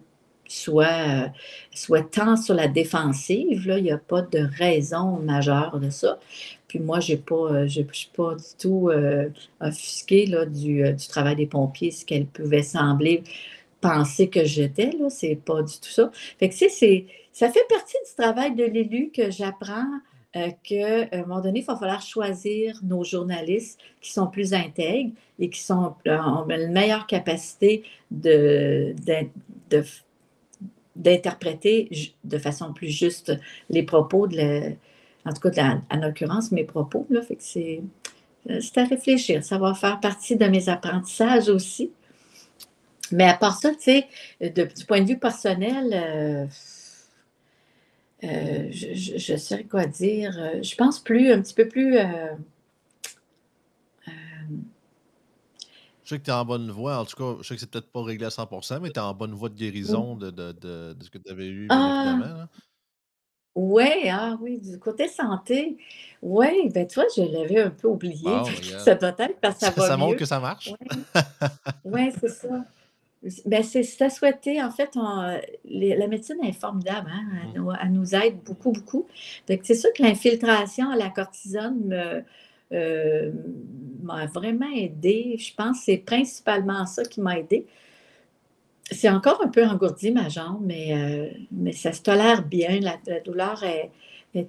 soit, 0.47 1.31
soit 1.73 2.03
tant 2.03 2.35
sur 2.37 2.53
la 2.53 2.67
défensive. 2.67 3.67
Là. 3.67 3.77
Il 3.79 3.85
n'y 3.85 3.91
a 3.91 3.97
pas 3.97 4.21
de 4.21 4.47
raison 4.57 5.17
majeure 5.17 5.79
de 5.79 5.89
ça. 5.89 6.19
Puis 6.67 6.79
moi, 6.79 6.99
je 6.99 7.13
ne 7.13 7.67
suis 7.67 8.09
pas 8.15 8.35
du 8.35 8.43
tout 8.59 8.89
euh, 8.89 9.29
offusquée 9.59 10.25
du, 10.47 10.83
euh, 10.83 10.95
travail 11.09 11.35
des 11.35 11.47
pompiers, 11.47 11.91
ce 11.91 12.05
qu'elle 12.05 12.25
pouvait 12.25 12.63
sembler 12.63 13.23
penser 13.81 14.29
que 14.29 14.45
j'étais. 14.45 14.91
Ce 15.09 15.25
n'est 15.25 15.35
pas 15.35 15.61
du 15.61 15.73
tout 15.73 15.89
ça. 15.89 16.11
Fait 16.39 16.49
que, 16.49 16.55
ça 16.55 17.49
fait 17.49 17.67
partie 17.67 17.97
du 18.07 18.15
travail 18.15 18.55
de 18.55 18.63
l'élu 18.63 19.11
que 19.13 19.31
j'apprends 19.31 19.99
euh, 20.35 20.49
qu'à 20.63 21.07
un 21.11 21.21
moment 21.21 21.41
donné, 21.41 21.59
il 21.59 21.65
va 21.65 21.75
falloir 21.75 22.01
choisir 22.01 22.79
nos 22.83 23.03
journalistes 23.03 23.79
qui 24.01 24.11
sont 24.11 24.27
plus 24.27 24.53
intègres 24.53 25.11
et 25.39 25.49
qui 25.49 25.61
sont, 25.61 25.95
euh, 26.07 26.17
ont 26.17 26.49
une 26.49 26.71
meilleure 26.71 27.05
capacité 27.07 27.83
de, 28.09 28.95
d'interpréter 30.95 31.89
de 32.23 32.37
façon 32.37 32.73
plus 32.73 32.89
juste 32.89 33.33
les 33.69 33.83
propos, 33.83 34.27
de 34.27 34.73
en 35.25 35.31
tout 35.31 35.49
cas, 35.49 35.79
en 35.89 35.97
l'occurrence, 35.97 36.51
mes 36.51 36.63
propos. 36.65 37.07
Là, 37.09 37.21
c'est, 37.39 37.81
euh, 38.49 38.59
c'est 38.59 38.77
à 38.77 38.85
réfléchir. 38.85 39.43
Ça 39.43 39.57
va 39.57 39.73
faire 39.73 39.99
partie 39.99 40.35
de 40.35 40.45
mes 40.45 40.67
apprentissages 40.69 41.49
aussi. 41.49 41.91
Mais 43.11 43.25
à 43.25 43.35
part 43.35 43.57
ça, 43.57 43.69
tu 43.71 43.81
sais, 43.81 44.07
du 44.41 44.85
point 44.85 45.01
de 45.01 45.07
vue 45.07 45.19
personnel, 45.19 45.91
euh, 45.93 46.45
euh, 48.23 48.67
je, 48.71 49.35
sais 49.35 49.63
quoi 49.65 49.85
dire. 49.85 50.31
Je 50.61 50.75
pense 50.75 50.99
plus, 50.99 51.31
un 51.31 51.41
petit 51.41 51.53
peu 51.53 51.67
plus. 51.67 51.97
je 56.03 56.09
sais 56.09 56.19
que 56.19 56.23
tu 56.23 56.31
es 56.31 56.33
en 56.33 56.45
bonne 56.45 56.69
voie. 56.69 56.99
En 56.99 57.05
tout 57.05 57.15
cas, 57.15 57.41
je 57.41 57.47
sais 57.47 57.55
que 57.55 57.61
c'est 57.61 57.69
peut-être 57.69 57.91
pas 57.91 58.03
réglé 58.03 58.25
à 58.25 58.29
100% 58.29 58.79
mais 58.81 58.89
tu 58.91 58.95
es 58.95 58.99
en 58.99 59.13
bonne 59.13 59.33
voie 59.33 59.49
de 59.49 59.55
guérison 59.55 60.15
de, 60.15 60.31
de, 60.31 60.95
ce 61.01 61.09
que 61.09 61.17
tu 61.17 61.31
avais 61.31 61.47
eu, 61.47 61.67
ah! 61.69 62.47
Ouais, 63.55 64.09
ah 64.09 64.35
oui, 64.41 64.57
du 64.57 64.79
côté 64.79 65.07
santé. 65.07 65.77
Oui, 66.23 66.69
ben 66.73 66.87
tu 66.87 66.95
vois, 66.95 67.05
je 67.15 67.21
l'avais 67.21 67.61
un 67.61 67.69
peu 67.69 67.87
oublié. 67.87 68.27
Ça 68.79 68.95
doit 68.95 69.13
être 69.19 69.39
parce 69.39 69.59
que 69.59 69.65
ça 69.65 69.69
va 69.77 69.87
Ça 69.87 69.97
montre 69.97 70.17
que 70.17 70.25
ça 70.25 70.39
marche. 70.39 70.73
Oui, 71.85 72.11
c'est 72.19 72.29
ça. 72.29 72.65
Ben, 73.45 73.63
c'est 73.63 74.01
à 74.01 74.09
souhaiter. 74.09 74.61
En 74.61 74.71
fait, 74.71 74.95
la 74.95 76.07
médecine 76.07 76.43
est 76.43 76.53
formidable. 76.53 77.09
Hein, 77.11 77.23
mmh. 77.55 77.77
Elle, 77.81 77.91
nous, 77.91 78.15
aide 78.15 78.37
beaucoup, 78.43 78.71
beaucoup. 78.71 79.07
c'est 79.47 79.75
sûr 79.75 79.91
que 79.93 80.03
l'infiltration 80.03 80.89
à 80.89 80.97
la 80.97 81.09
cortisone 81.09 82.23
euh, 82.73 83.31
m'a 84.01 84.25
vraiment 84.25 84.69
aidé. 84.75 85.35
Je 85.37 85.53
pense 85.55 85.79
que 85.79 85.85
c'est 85.85 85.97
principalement 85.97 86.85
ça 86.85 87.03
qui 87.03 87.21
m'a 87.21 87.39
aidé. 87.39 87.67
C'est 88.91 89.09
encore 89.09 89.41
un 89.43 89.47
peu 89.47 89.65
engourdi 89.65 90.11
ma 90.11 90.27
jambe, 90.27 90.61
mais, 90.61 90.93
euh, 90.93 91.29
mais 91.51 91.71
ça 91.71 91.93
se 91.93 92.01
tolère 92.01 92.43
bien. 92.45 92.79
La, 92.79 92.97
douleur 93.21 93.63
est, 93.63 93.91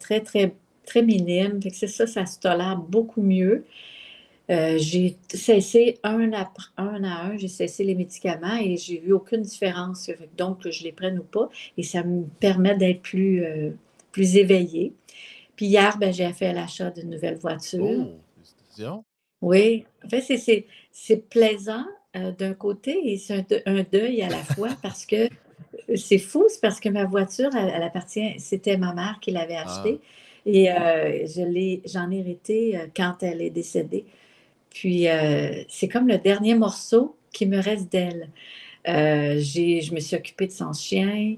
très, 0.01 0.21
très, 0.21 0.55
très 0.87 1.03
minime. 1.03 1.61
c'est 1.73 1.87
ça, 1.87 2.07
ça 2.07 2.27
se 2.27 2.41
tolère 2.41 2.77
beaucoup 2.77 3.23
mieux. 3.23 3.65
Euh, 4.51 4.77
j'ai 4.79 5.17
cessé 5.33 5.99
un 6.03 6.33
à, 6.33 6.53
un 6.77 7.03
à 7.05 7.25
un, 7.25 7.37
j'ai 7.37 7.49
cessé 7.49 7.83
les 7.83 7.95
médicaments 7.95 8.57
et 8.57 8.77
j'ai 8.77 8.99
vu 8.99 9.13
aucune 9.13 9.43
différence. 9.43 10.11
Donc, 10.37 10.63
que 10.63 10.71
je 10.71 10.85
les 10.85 10.93
prenne 10.93 11.19
ou 11.19 11.25
pas. 11.25 11.49
Et 11.77 11.83
ça 11.83 12.03
me 12.03 12.25
permet 12.41 12.77
d'être 12.77 13.03
plus, 13.03 13.45
euh, 13.45 13.71
plus 14.13 14.37
éveillée. 14.37 14.93
Puis 15.57 15.67
hier, 15.67 15.97
ben, 15.99 16.13
j'ai 16.13 16.33
fait 16.33 16.53
l'achat 16.53 16.91
d'une 16.91 17.11
nouvelle 17.11 17.37
voiture. 17.37 17.85
Oh, 17.85 19.05
oui, 19.41 19.85
en 20.05 20.09
fait, 20.09 20.67
c'est 20.91 21.29
plaisant 21.29 21.85
euh, 22.17 22.33
d'un 22.33 22.55
côté 22.55 23.13
et 23.13 23.19
c'est 23.19 23.63
un, 23.67 23.83
deuil 23.83 24.23
à 24.23 24.29
la 24.29 24.37
fois 24.55 24.71
parce 24.83 25.05
que 25.05 25.25
euh, 25.27 25.97
c'est 25.97 26.19
fou, 26.19 26.45
c'est 26.49 26.61
parce 26.61 26.81
que 26.81 26.89
ma 26.89 27.05
voiture, 27.05 27.51
elle, 27.55 27.83
appartient, 27.83 28.39
c'était 28.39 28.77
ma 28.77 28.95
mère 28.95 29.19
qui 29.21 29.33
l'avait 29.33 29.57
ah. 29.57 29.65
achetée 29.65 30.01
et 30.47 30.71
euh, 30.71 31.27
je 31.27 31.81
j'en 31.87 32.11
ai 32.11 32.19
hérité 32.19 32.79
quand 32.97 33.17
elle 33.23 33.43
est 33.43 33.51
décédée. 33.51 34.05
Puis 34.75 35.07
c'est 35.69 35.89
comme 35.89 36.09
le 36.09 36.19
dernier 36.19 36.55
morceau 36.55 37.17
qui 37.33 37.47
me 37.47 37.59
reste 37.59 37.91
d'elle. 37.91 38.29
je 38.85 39.95
me 39.95 40.01
suis 40.01 40.17
occupée 40.17 40.49
de 40.49 40.53
son 40.53 40.73
chien 40.75 41.37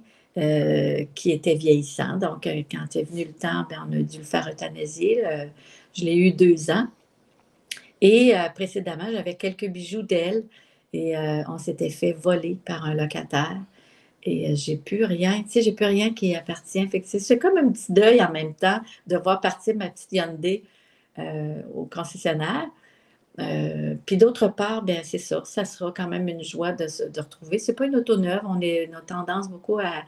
qui 1.15 1.31
était 1.31 1.55
vieillissant. 1.55 2.17
Donc, 2.17 2.49
quand 2.71 2.97
est 2.97 3.05
venu 3.05 3.25
le 3.25 3.33
temps, 3.33 3.65
ben, 3.71 3.87
on 3.89 3.93
a 3.93 4.03
dû 4.03 4.19
le 4.19 4.25
faire 4.25 4.49
euthanasier. 4.49 5.23
je 5.95 6.05
l'ai 6.05 6.17
eu 6.17 6.33
deux 6.33 6.71
ans. 6.71 6.89
Et 8.01 8.33
précédemment, 8.55 9.07
j'avais 9.13 9.35
quelques 9.35 9.69
bijoux 9.69 10.03
d'elle 10.03 10.45
et 10.97 11.17
euh, 11.17 11.43
on 11.49 11.59
s'était 11.59 11.91
fait 11.91 12.13
voler 12.13 12.57
par 12.65 12.85
un 12.85 12.95
locataire. 12.95 13.61
Et 14.23 14.51
euh, 14.51 14.55
j'ai 14.55 14.77
plus 14.77 15.05
rien, 15.05 15.43
tu 15.43 15.51
sais, 15.51 15.63
j'ai 15.63 15.73
plus 15.73 15.85
rien 15.85 16.13
qui 16.13 16.35
appartient. 16.35 16.89
C'est 17.05 17.39
comme 17.39 17.59
un 17.59 17.71
petit 17.71 17.93
deuil 17.93 18.23
en 18.23 18.31
même 18.31 18.55
temps 18.55 18.81
de 19.07 19.17
voir 19.17 19.41
partir 19.41 19.77
ma 19.77 19.89
petite 19.89 20.13
Hyundai 20.13 20.65
euh, 21.19 21.63
au 21.75 21.85
concessionnaire. 21.85 22.69
Puis 24.07 24.17
d'autre 24.17 24.49
part, 24.49 24.83
ben 24.83 25.01
c'est 25.03 25.19
ça, 25.19 25.43
ça 25.45 25.65
sera 25.65 25.93
quand 25.93 26.09
même 26.09 26.29
une 26.29 26.43
joie 26.43 26.73
de, 26.73 26.87
de 27.11 27.21
retrouver. 27.21 27.59
C'est 27.59 27.75
pas 27.75 27.87
une 27.87 27.97
auto 27.97 28.17
neuve, 28.17 28.41
on, 28.45 28.61
est, 28.61 28.91
a 28.95 29.01
tendance 29.01 29.49
beaucoup 29.49 29.79
à, 29.79 30.05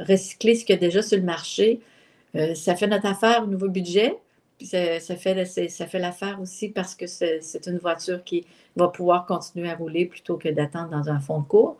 recycler 0.00 0.54
ce 0.56 0.64
qu'il 0.64 0.74
y 0.74 0.78
a 0.78 0.80
déjà 0.80 1.02
sur 1.02 1.18
le 1.18 1.24
marché. 1.24 1.80
ça 2.54 2.74
fait 2.76 2.86
notre 2.86 3.06
affaire 3.06 3.44
au 3.44 3.46
nouveau 3.46 3.68
budget, 3.68 4.16
ça, 4.62 5.16
fait, 5.16 5.44
ça 5.44 5.86
fait 5.86 5.98
l'affaire 5.98 6.40
aussi 6.40 6.68
parce 6.68 6.94
que 6.94 7.06
c'est 7.06 7.66
une 7.66 7.78
voiture 7.78 8.24
qui 8.24 8.46
va 8.76 8.88
pouvoir 8.88 9.26
continuer 9.26 9.70
à 9.70 9.74
rouler 9.74 10.06
plutôt 10.06 10.36
que 10.36 10.48
d'attendre 10.48 10.90
dans 10.90 11.08
un 11.08 11.20
fond 11.20 11.40
de 11.40 11.46
cours. 11.46 11.78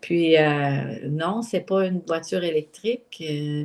Puis 0.00 0.36
euh, 0.36 1.08
non, 1.08 1.42
c'est 1.42 1.60
pas 1.60 1.86
une 1.86 2.00
voiture 2.06 2.44
électrique. 2.44 3.22
Euh, 3.28 3.64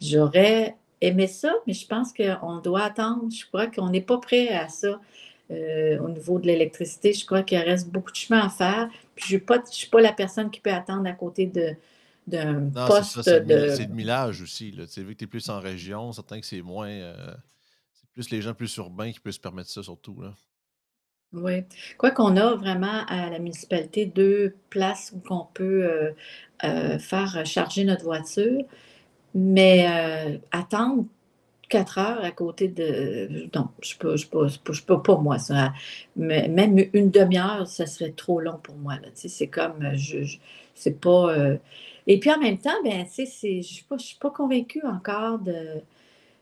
j'aurais 0.00 0.76
aimé 1.00 1.26
ça, 1.26 1.54
mais 1.66 1.72
je 1.72 1.86
pense 1.86 2.12
qu'on 2.12 2.58
doit 2.58 2.82
attendre. 2.82 3.30
Je 3.30 3.46
crois 3.46 3.66
qu'on 3.66 3.90
n'est 3.90 4.00
pas 4.00 4.18
prêt 4.18 4.48
à 4.48 4.68
ça 4.68 5.00
euh, 5.50 5.98
au 5.98 6.08
niveau 6.08 6.38
de 6.38 6.46
l'électricité. 6.46 7.12
Je 7.12 7.24
crois 7.24 7.42
qu'il 7.42 7.58
reste 7.58 7.88
beaucoup 7.88 8.10
de 8.10 8.16
chemin 8.16 8.40
à 8.40 8.48
faire. 8.48 8.88
Puis 9.14 9.26
je 9.28 9.36
ne 9.36 9.60
suis, 9.70 9.88
pas 9.88 10.00
la 10.00 10.12
personne 10.12 10.50
qui 10.50 10.60
peut 10.60 10.72
attendre 10.72 11.08
à 11.08 11.12
côté 11.12 11.46
de, 11.46 11.74
d'un 12.26 12.70
poste 12.86 13.22
c'est 13.22 13.40
de... 13.46 13.68
C'est 13.70 13.86
le 13.86 13.94
millage 13.94 14.42
aussi. 14.42 14.72
Là. 14.72 14.84
Vu 14.96 15.14
que 15.14 15.18
tu 15.18 15.24
es 15.24 15.26
plus 15.26 15.48
en 15.48 15.60
région, 15.60 16.12
certain 16.12 16.40
que 16.40 16.46
c'est 16.46 16.62
moins 16.62 17.14
plus 18.12 18.30
les 18.30 18.42
gens 18.42 18.54
plus 18.54 18.76
urbains 18.76 19.12
qui 19.12 19.20
peuvent 19.20 19.32
se 19.32 19.40
permettre 19.40 19.70
ça, 19.70 19.82
surtout. 19.82 20.20
Là. 20.20 20.34
Oui. 21.32 21.62
Quoi 21.96 22.10
qu'on 22.10 22.36
a 22.36 22.54
vraiment 22.54 23.04
à 23.06 23.30
la 23.30 23.38
municipalité 23.38 24.04
deux 24.04 24.56
places 24.68 25.12
où 25.14 25.22
on 25.30 25.46
peut 25.54 25.84
euh, 25.84 26.10
euh, 26.64 26.98
faire 26.98 27.42
charger 27.46 27.84
notre 27.84 28.02
voiture, 28.02 28.62
mais 29.34 29.86
euh, 29.88 30.38
attendre 30.52 31.04
quatre 31.68 31.98
heures 31.98 32.24
à 32.24 32.30
côté 32.32 32.68
de. 32.68 33.48
Non, 33.54 33.68
je 33.82 33.96
peux, 33.96 34.16
je 34.16 34.26
peux, 34.28 34.48
je 34.48 34.82
peux, 34.82 35.02
pas, 35.02 35.16
moi, 35.18 35.38
ça. 35.38 35.72
Mais 36.16 36.48
même 36.48 36.78
une 36.92 37.10
demi-heure, 37.10 37.66
ça 37.66 37.86
serait 37.86 38.12
trop 38.12 38.40
long 38.40 38.58
pour 38.62 38.76
moi. 38.76 38.94
C'est 39.14 39.46
comme. 39.48 39.94
Je, 39.94 40.36
c'est 40.74 41.00
pas. 41.00 41.34
Et 42.06 42.18
puis 42.18 42.30
en 42.32 42.38
même 42.40 42.58
temps, 42.58 42.70
ben, 42.84 43.06
sais, 43.06 43.26
je 43.26 43.56
ne 43.56 43.62
suis, 43.62 43.84
suis 43.98 44.18
pas 44.18 44.30
convaincue 44.30 44.82
encore 44.84 45.38
de 45.38 45.82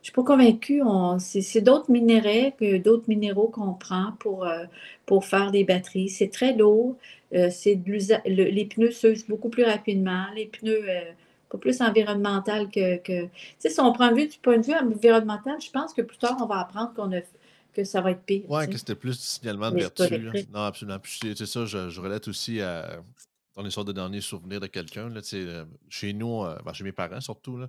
je 0.01 0.07
suis 0.07 0.15
pas 0.15 0.23
convaincue. 0.23 0.83
C'est 1.19 1.61
d'autres 1.61 1.91
minéraux 1.91 2.53
d'autres 2.79 3.09
minéraux 3.09 3.49
qu'on 3.49 3.75
prend 3.75 4.13
pour, 4.21 4.45
euh, 4.47 4.65
pour 5.07 5.25
faire 5.25 5.51
des 5.51 5.65
batteries. 5.65 6.09
C'est 6.09 6.29
très 6.29 6.55
lourd. 6.55 6.97
Euh, 7.35 7.51
les 8.25 8.65
pneus 8.65 8.93
s'usent 8.93 9.27
beaucoup 9.27 9.49
plus 9.51 9.65
rapidement. 9.65 10.25
Les 10.35 10.47
pneus 10.47 10.89
euh, 10.89 11.13
pas 11.51 11.59
plus 11.59 11.81
environnemental 11.81 12.71
que. 12.71 12.99
que... 12.99 13.25
Tu 13.25 13.31
sais, 13.59 13.71
si 13.71 13.81
on 13.81 13.93
prend 13.93 14.13
vue 14.13 14.29
du 14.29 14.39
point 14.39 14.59
de 14.59 14.67
vue 14.67 14.75
environnemental, 14.75 15.61
je 15.61 15.71
pense 15.71 15.95
que 15.95 16.03
plus 16.03 16.19
tard, 16.19 16.37
on 16.41 16.47
va 16.47 16.61
apprendre 16.61 16.93
qu'on 16.95 17.13
a 17.13 17.21
que 17.73 17.85
ça 17.85 18.01
va 18.01 18.11
être 18.11 18.23
pire. 18.23 18.45
Oui, 18.49 18.69
que 18.69 18.77
c'était 18.77 18.95
plus 18.95 19.17
du 19.17 19.25
signalement 19.25 19.71
de 19.71 19.77
vertu. 19.77 20.03
Non, 20.53 20.61
absolument. 20.61 20.99
c'est 21.05 21.47
ça, 21.47 21.65
je, 21.65 21.91
je, 21.91 22.01
relate 22.01 22.27
aussi 22.27 22.61
à, 22.61 23.01
dans 23.55 23.63
les 23.63 23.71
sortes 23.71 23.89
de 23.89 23.93
derniers 23.93 24.21
souvenirs 24.21 24.61
de 24.61 24.67
quelqu'un. 24.67 25.13
Chez 25.89 26.13
nous, 26.13 26.45
ben, 26.65 26.73
chez 26.73 26.85
mes 26.85 26.93
parents 26.93 27.21
surtout, 27.21 27.59
là, 27.59 27.69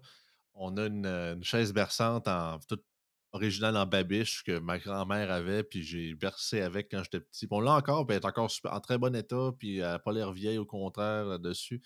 on 0.54 0.78
a 0.78 0.86
une, 0.86 1.44
chaise 1.44 1.74
berçante 1.74 2.28
en 2.28 2.60
toute 2.68 2.84
originale 3.32 3.78
en 3.78 3.86
babiche 3.86 4.44
que 4.44 4.60
ma 4.60 4.78
grand-mère 4.80 5.32
avait, 5.32 5.64
puis 5.64 5.84
j'ai 5.84 6.16
bercé 6.16 6.62
avec 6.62 6.90
quand 6.92 7.04
j'étais 7.04 7.20
petit. 7.20 7.48
on 7.52 7.60
l'a 7.60 7.74
encore, 7.74 8.06
puis 8.06 8.16
elle 8.16 8.24
est 8.24 8.26
encore 8.26 8.52
en 8.66 8.80
très 8.80 8.98
bon 8.98 9.16
état, 9.16 9.52
puis 9.58 9.78
elle 9.78 9.84
n'a 9.84 10.00
pas 10.00 10.12
l'air 10.12 10.32
vieille, 10.32 10.58
au 10.58 10.66
contraire, 10.66 11.26
là-dessus. 11.26 11.82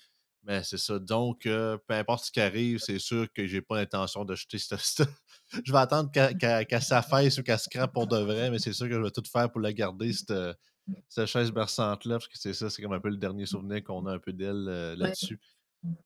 Mais 0.46 0.62
c'est 0.62 0.78
ça. 0.78 0.98
Donc, 0.98 1.42
peu 1.44 1.78
importe 1.88 2.26
ce 2.26 2.30
qui 2.30 2.40
arrive, 2.40 2.78
c'est 2.78 2.98
sûr 2.98 3.32
que 3.32 3.46
j'ai 3.46 3.62
pas 3.62 3.76
l'intention 3.76 4.24
de 4.24 4.34
jeter 4.34 4.58
cette. 4.58 5.02
je 5.64 5.72
vais 5.72 5.78
attendre 5.78 6.10
qu'elle 6.10 6.82
s'affaisse 6.82 7.38
ou 7.38 7.42
qu'elle 7.42 7.58
se 7.58 7.68
crappe 7.68 7.92
pour 7.92 8.06
de 8.06 8.18
vrai, 8.18 8.50
mais 8.50 8.58
c'est 8.58 8.72
sûr 8.72 8.86
que 8.86 8.94
je 8.94 9.00
vais 9.00 9.10
tout 9.10 9.22
faire 9.30 9.50
pour 9.50 9.60
la 9.60 9.72
garder, 9.72 10.12
cette, 10.12 11.26
chaise 11.26 11.50
berçante-là, 11.50 12.16
parce 12.16 12.28
que 12.28 12.38
c'est 12.38 12.52
ça, 12.52 12.68
c'est 12.68 12.82
comme 12.82 12.92
un 12.92 13.00
peu 13.00 13.08
le 13.08 13.16
dernier 13.16 13.46
souvenir 13.46 13.82
qu'on 13.82 14.04
a 14.06 14.12
un 14.12 14.18
peu 14.18 14.32
d'elle 14.32 14.94
là-dessus. 14.98 15.40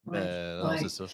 Non, 0.05 0.77
c'est 0.77 0.89
ça. 0.89 1.05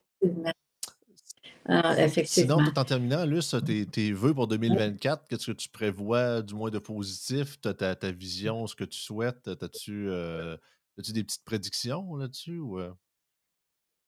Ah, 1.68 1.96
Sinon, 2.26 2.64
tout 2.64 2.78
en 2.78 2.86
terminant, 2.86 3.26
Luce, 3.26 3.56
tes, 3.66 3.88
tes 3.88 4.12
vœux 4.12 4.36
pour 4.36 4.48
2024, 4.48 5.28
qu'est-ce 5.28 5.48
que 5.48 5.52
tu 5.52 5.68
prévois 5.70 6.44
du 6.44 6.54
moins 6.54 6.70
de 6.70 6.78
positif? 6.78 7.60
Tu 7.60 7.74
ta, 7.74 7.96
ta, 7.96 8.12
vision, 8.12 8.68
ce 8.68 8.76
que 8.76 8.84
tu 8.84 9.00
souhaites? 9.00 9.48
As-tu 9.48 10.08
euh, 10.10 10.58
des 10.98 11.24
petites 11.24 11.44
prédictions 11.44 12.16
là-dessus? 12.18 12.62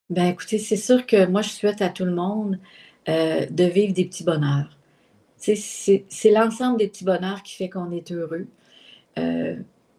Ben 0.09 0.25
écoutez, 0.27 0.57
c'est 0.59 0.77
sûr 0.77 1.05
que 1.05 1.25
moi, 1.25 1.41
je 1.41 1.49
souhaite 1.49 1.81
à 1.81 1.89
tout 1.89 2.05
le 2.05 2.13
monde 2.13 2.59
euh, 3.09 3.45
de 3.49 3.63
vivre 3.65 3.93
des 3.93 4.05
petits 4.05 4.23
bonheurs. 4.23 4.69
C'est 5.37 6.31
l'ensemble 6.31 6.77
des 6.77 6.87
petits 6.87 7.03
bonheurs 7.05 7.43
qui 7.43 7.55
fait 7.55 7.69
qu'on 7.69 7.91
est 7.91 8.11
heureux. 8.11 8.47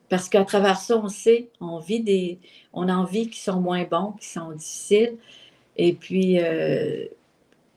parce 0.09 0.29
qu'à 0.29 0.45
travers 0.45 0.79
ça, 0.79 0.97
on 0.99 1.09
sait, 1.09 1.51
on 1.61 1.79
vit 1.79 2.01
des. 2.03 2.39
On 2.73 2.89
en 2.89 3.05
vit 3.05 3.29
qui 3.31 3.41
sont 3.41 3.61
moins 3.61 3.85
bons, 3.85 4.13
qui 4.13 4.29
sont 4.29 4.53
difficiles. 4.53 5.17
Et 5.77 5.93
puis, 5.95 6.39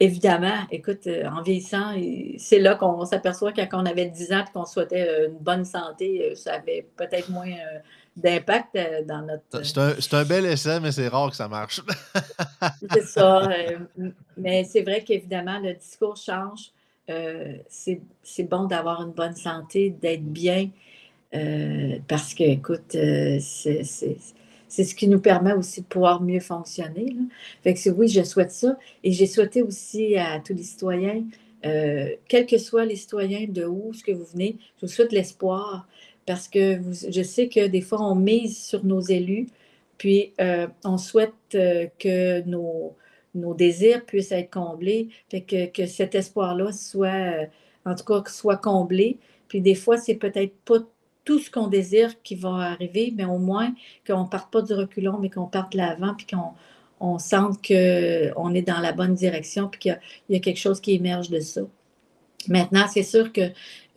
Évidemment, 0.01 0.65
écoute, 0.71 1.05
euh, 1.05 1.27
en 1.27 1.43
vieillissant, 1.43 1.93
c'est 2.37 2.57
là 2.57 2.73
qu'on 2.73 3.05
s'aperçoit 3.05 3.53
quand 3.53 3.67
on 3.73 3.85
avait 3.85 4.07
10 4.07 4.33
ans 4.33 4.39
et 4.39 4.51
qu'on 4.51 4.65
souhaitait 4.65 5.07
euh, 5.07 5.27
une 5.27 5.37
bonne 5.37 5.63
santé, 5.63 6.31
euh, 6.31 6.33
ça 6.33 6.55
avait 6.55 6.87
peut-être 6.97 7.29
moins 7.29 7.51
d'impact 8.15 8.77
dans 9.07 9.21
notre. 9.21 9.63
C'est 9.63 10.13
un, 10.13 10.25
bel 10.25 10.45
essai, 10.45 10.79
mais 10.79 10.91
c'est 10.91 11.07
rare 11.07 11.29
que 11.29 11.35
ça 11.35 11.47
marche. 11.47 11.81
c'est 12.93 13.05
ça. 13.05 13.49
mais 14.37 14.63
c'est 14.63 14.81
vrai 14.81 15.03
qu'évidemment, 15.03 15.59
le 15.59 15.73
discours 15.73 16.17
change. 16.17 16.71
c'est 17.69 18.43
bon 18.49 18.65
d'avoir 18.65 19.01
une 19.01 19.11
bonne 19.13 19.35
santé, 19.35 19.89
d'être 19.89 20.25
bien, 20.25 20.69
parce 22.07 22.33
que, 22.33 22.43
écoute, 22.43 22.91
c'est 23.39 23.83
c'est 24.71 24.85
ce 24.85 24.95
qui 24.95 25.09
nous 25.09 25.19
permet 25.19 25.51
aussi 25.51 25.81
de 25.81 25.85
pouvoir 25.85 26.21
mieux 26.21 26.39
fonctionner. 26.39 27.13
Fait 27.61 27.73
que 27.73 27.89
oui, 27.89 28.07
je 28.07 28.23
souhaite 28.23 28.53
ça. 28.53 28.77
Et 29.03 29.11
j'ai 29.11 29.27
souhaité 29.27 29.61
aussi 29.61 30.15
à 30.15 30.39
tous 30.39 30.53
les 30.53 30.63
citoyens, 30.63 31.25
euh, 31.65 32.09
quels 32.29 32.45
que 32.45 32.57
soient 32.57 32.85
les 32.85 32.95
citoyens 32.95 33.47
de 33.49 33.65
où 33.65 33.93
ce 33.93 34.01
que 34.01 34.13
vous 34.13 34.23
venez, 34.23 34.55
je 34.77 34.85
vous 34.85 34.91
souhaite 34.91 35.11
l'espoir 35.11 35.87
parce 36.25 36.47
que 36.47 36.81
je 37.09 37.21
sais 37.23 37.47
que 37.49 37.67
des 37.67 37.81
fois, 37.81 38.01
on 38.01 38.15
mise 38.15 38.63
sur 38.65 38.83
nos 38.85 39.01
élus, 39.01 39.47
puis 39.97 40.33
euh, 40.41 40.67
on 40.83 40.97
souhaite 40.97 41.33
euh, 41.55 41.87
que 41.99 42.41
nos, 42.41 42.95
désirs 43.33 44.05
puissent 44.05 44.31
être 44.31 44.51
comblés, 44.51 45.09
fait 45.29 45.41
que, 45.41 45.67
que 45.67 45.85
cet 45.85 46.15
espoir-là 46.15 46.71
soit, 46.71 47.47
en 47.85 47.95
tout 47.95 48.03
cas, 48.05 48.23
soit 48.29 48.57
comblé. 48.57 49.19
Puis 49.47 49.61
des 49.61 49.75
fois, 49.75 49.97
c'est 49.97 50.15
peut-être 50.15 50.53
pas 50.65 50.79
tout 51.23 51.39
ce 51.39 51.51
qu'on 51.51 51.67
désire 51.67 52.21
qui 52.23 52.35
va 52.35 52.55
arriver, 52.55 53.13
mais 53.15 53.25
au 53.25 53.37
moins 53.37 53.73
qu'on 54.07 54.23
ne 54.23 54.27
parte 54.29 54.51
pas 54.51 54.61
du 54.61 54.73
reculon, 54.73 55.19
mais 55.19 55.29
qu'on 55.29 55.47
parte 55.47 55.73
de 55.73 55.77
l'avant, 55.77 56.15
puis 56.15 56.25
qu'on 56.25 56.53
on 56.99 57.19
sente 57.19 57.57
qu'on 57.65 58.53
est 58.53 58.61
dans 58.61 58.79
la 58.79 58.93
bonne 58.93 59.15
direction, 59.15 59.67
puis 59.67 59.79
qu'il 59.79 59.99
y, 60.29 60.35
a 60.35 60.39
quelque 60.39 60.59
chose 60.59 60.79
qui 60.79 60.93
émerge 60.93 61.29
de 61.29 61.39
ça. 61.39 61.61
Maintenant, 62.47 62.85
c'est 62.91 63.03
sûr 63.03 63.31
que 63.31 63.41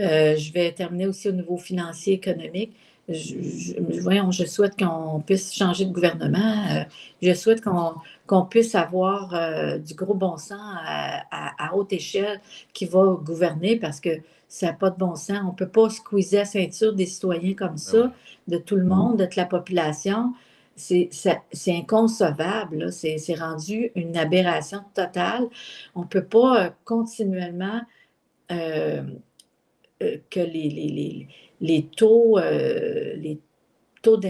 euh, 0.00 0.36
je 0.36 0.52
vais 0.52 0.72
terminer 0.72 1.06
aussi 1.06 1.28
au 1.28 1.32
niveau 1.32 1.56
financier, 1.56 2.14
économique. 2.14 2.74
Je, 3.08 3.74
voyons, 4.00 4.30
je 4.30 4.44
souhaite 4.44 4.78
qu'on 4.78 5.20
puisse 5.20 5.54
changer 5.54 5.84
de 5.84 5.92
gouvernement. 5.92 6.64
Euh, 6.70 6.84
je 7.20 7.34
souhaite 7.34 7.62
qu'on 7.62 8.44
puisse 8.46 8.74
avoir 8.74 9.34
euh, 9.34 9.78
du 9.78 9.94
gros 9.94 10.14
bon 10.14 10.38
sens 10.38 10.58
à, 10.86 11.70
haute 11.74 11.92
échelle 11.92 12.40
qui 12.72 12.86
va 12.86 13.18
gouverner 13.22 13.76
parce 13.76 14.00
que 14.00 14.10
ça 14.48 14.66
n'a 14.66 14.72
pas 14.72 14.90
de 14.90 14.96
bon 14.96 15.16
sens. 15.16 15.38
On 15.42 15.48
ne 15.48 15.56
peut 15.56 15.68
pas 15.68 15.90
squeezer 15.90 16.38
la 16.38 16.44
ceinture 16.46 16.94
des 16.94 17.06
citoyens 17.06 17.54
comme 17.54 17.70
ben 17.70 17.76
ça, 17.76 18.12
de 18.48 18.56
tout 18.56 18.76
le 18.76 18.84
monde, 18.84 19.18
de 19.18 19.24
toute 19.24 19.36
la 19.36 19.46
population. 19.46 20.32
C'est 20.76 21.10
inconcevable. 21.68 22.90
C'est 22.90 23.34
rendu 23.38 23.92
une 23.94 24.16
aberration 24.16 24.80
totale. 24.94 25.48
On 25.94 26.00
ne 26.00 26.06
peut 26.06 26.24
pas 26.24 26.64
euh, 26.64 26.70
continuellement 26.84 27.82
euh, 28.50 29.02
euh, 30.02 30.18
que 30.30 30.40
les, 30.40 31.28
les, 31.60 31.82
taux, 31.86 32.38
les 32.38 33.40
taux 34.02 34.20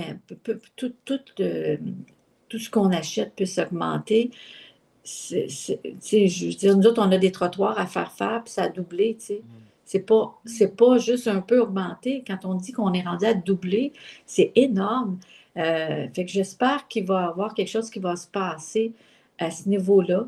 tout, 0.42 0.92
tout, 1.04 1.18
tout, 2.48 2.58
ce 2.58 2.70
qu'on 2.70 2.92
achète 2.92 3.34
puisse 3.34 3.58
augmenter. 3.58 4.30
je 5.04 6.46
veux 6.46 6.54
dire, 6.54 6.76
nous 6.76 6.86
autres, 6.86 7.02
on 7.04 7.10
a 7.10 7.18
des 7.18 7.32
trottoirs 7.32 7.78
à 7.78 7.86
faire 7.86 8.12
faire, 8.12 8.42
puis 8.44 8.52
ça 8.52 8.64
a 8.64 8.68
doublé. 8.68 9.16
sais. 9.18 9.42
Mm. 9.42 9.64
C'est 9.84 10.00
pas, 10.00 10.40
c'est 10.46 10.76
pas 10.76 10.98
juste 10.98 11.28
un 11.28 11.40
peu 11.40 11.60
augmenté. 11.60 12.24
Quand 12.26 12.44
on 12.44 12.54
dit 12.54 12.72
qu'on 12.72 12.92
est 12.94 13.02
rendu 13.02 13.26
à 13.26 13.34
doubler, 13.34 13.92
c'est 14.26 14.50
énorme. 14.54 15.18
Euh, 15.56 16.08
fait 16.12 16.24
que 16.24 16.30
j'espère 16.30 16.88
qu'il 16.88 17.04
va 17.06 17.22
y 17.22 17.24
avoir 17.26 17.54
quelque 17.54 17.68
chose 17.68 17.90
qui 17.90 18.00
va 18.00 18.16
se 18.16 18.26
passer 18.26 18.92
à 19.38 19.50
ce 19.50 19.68
niveau-là, 19.68 20.26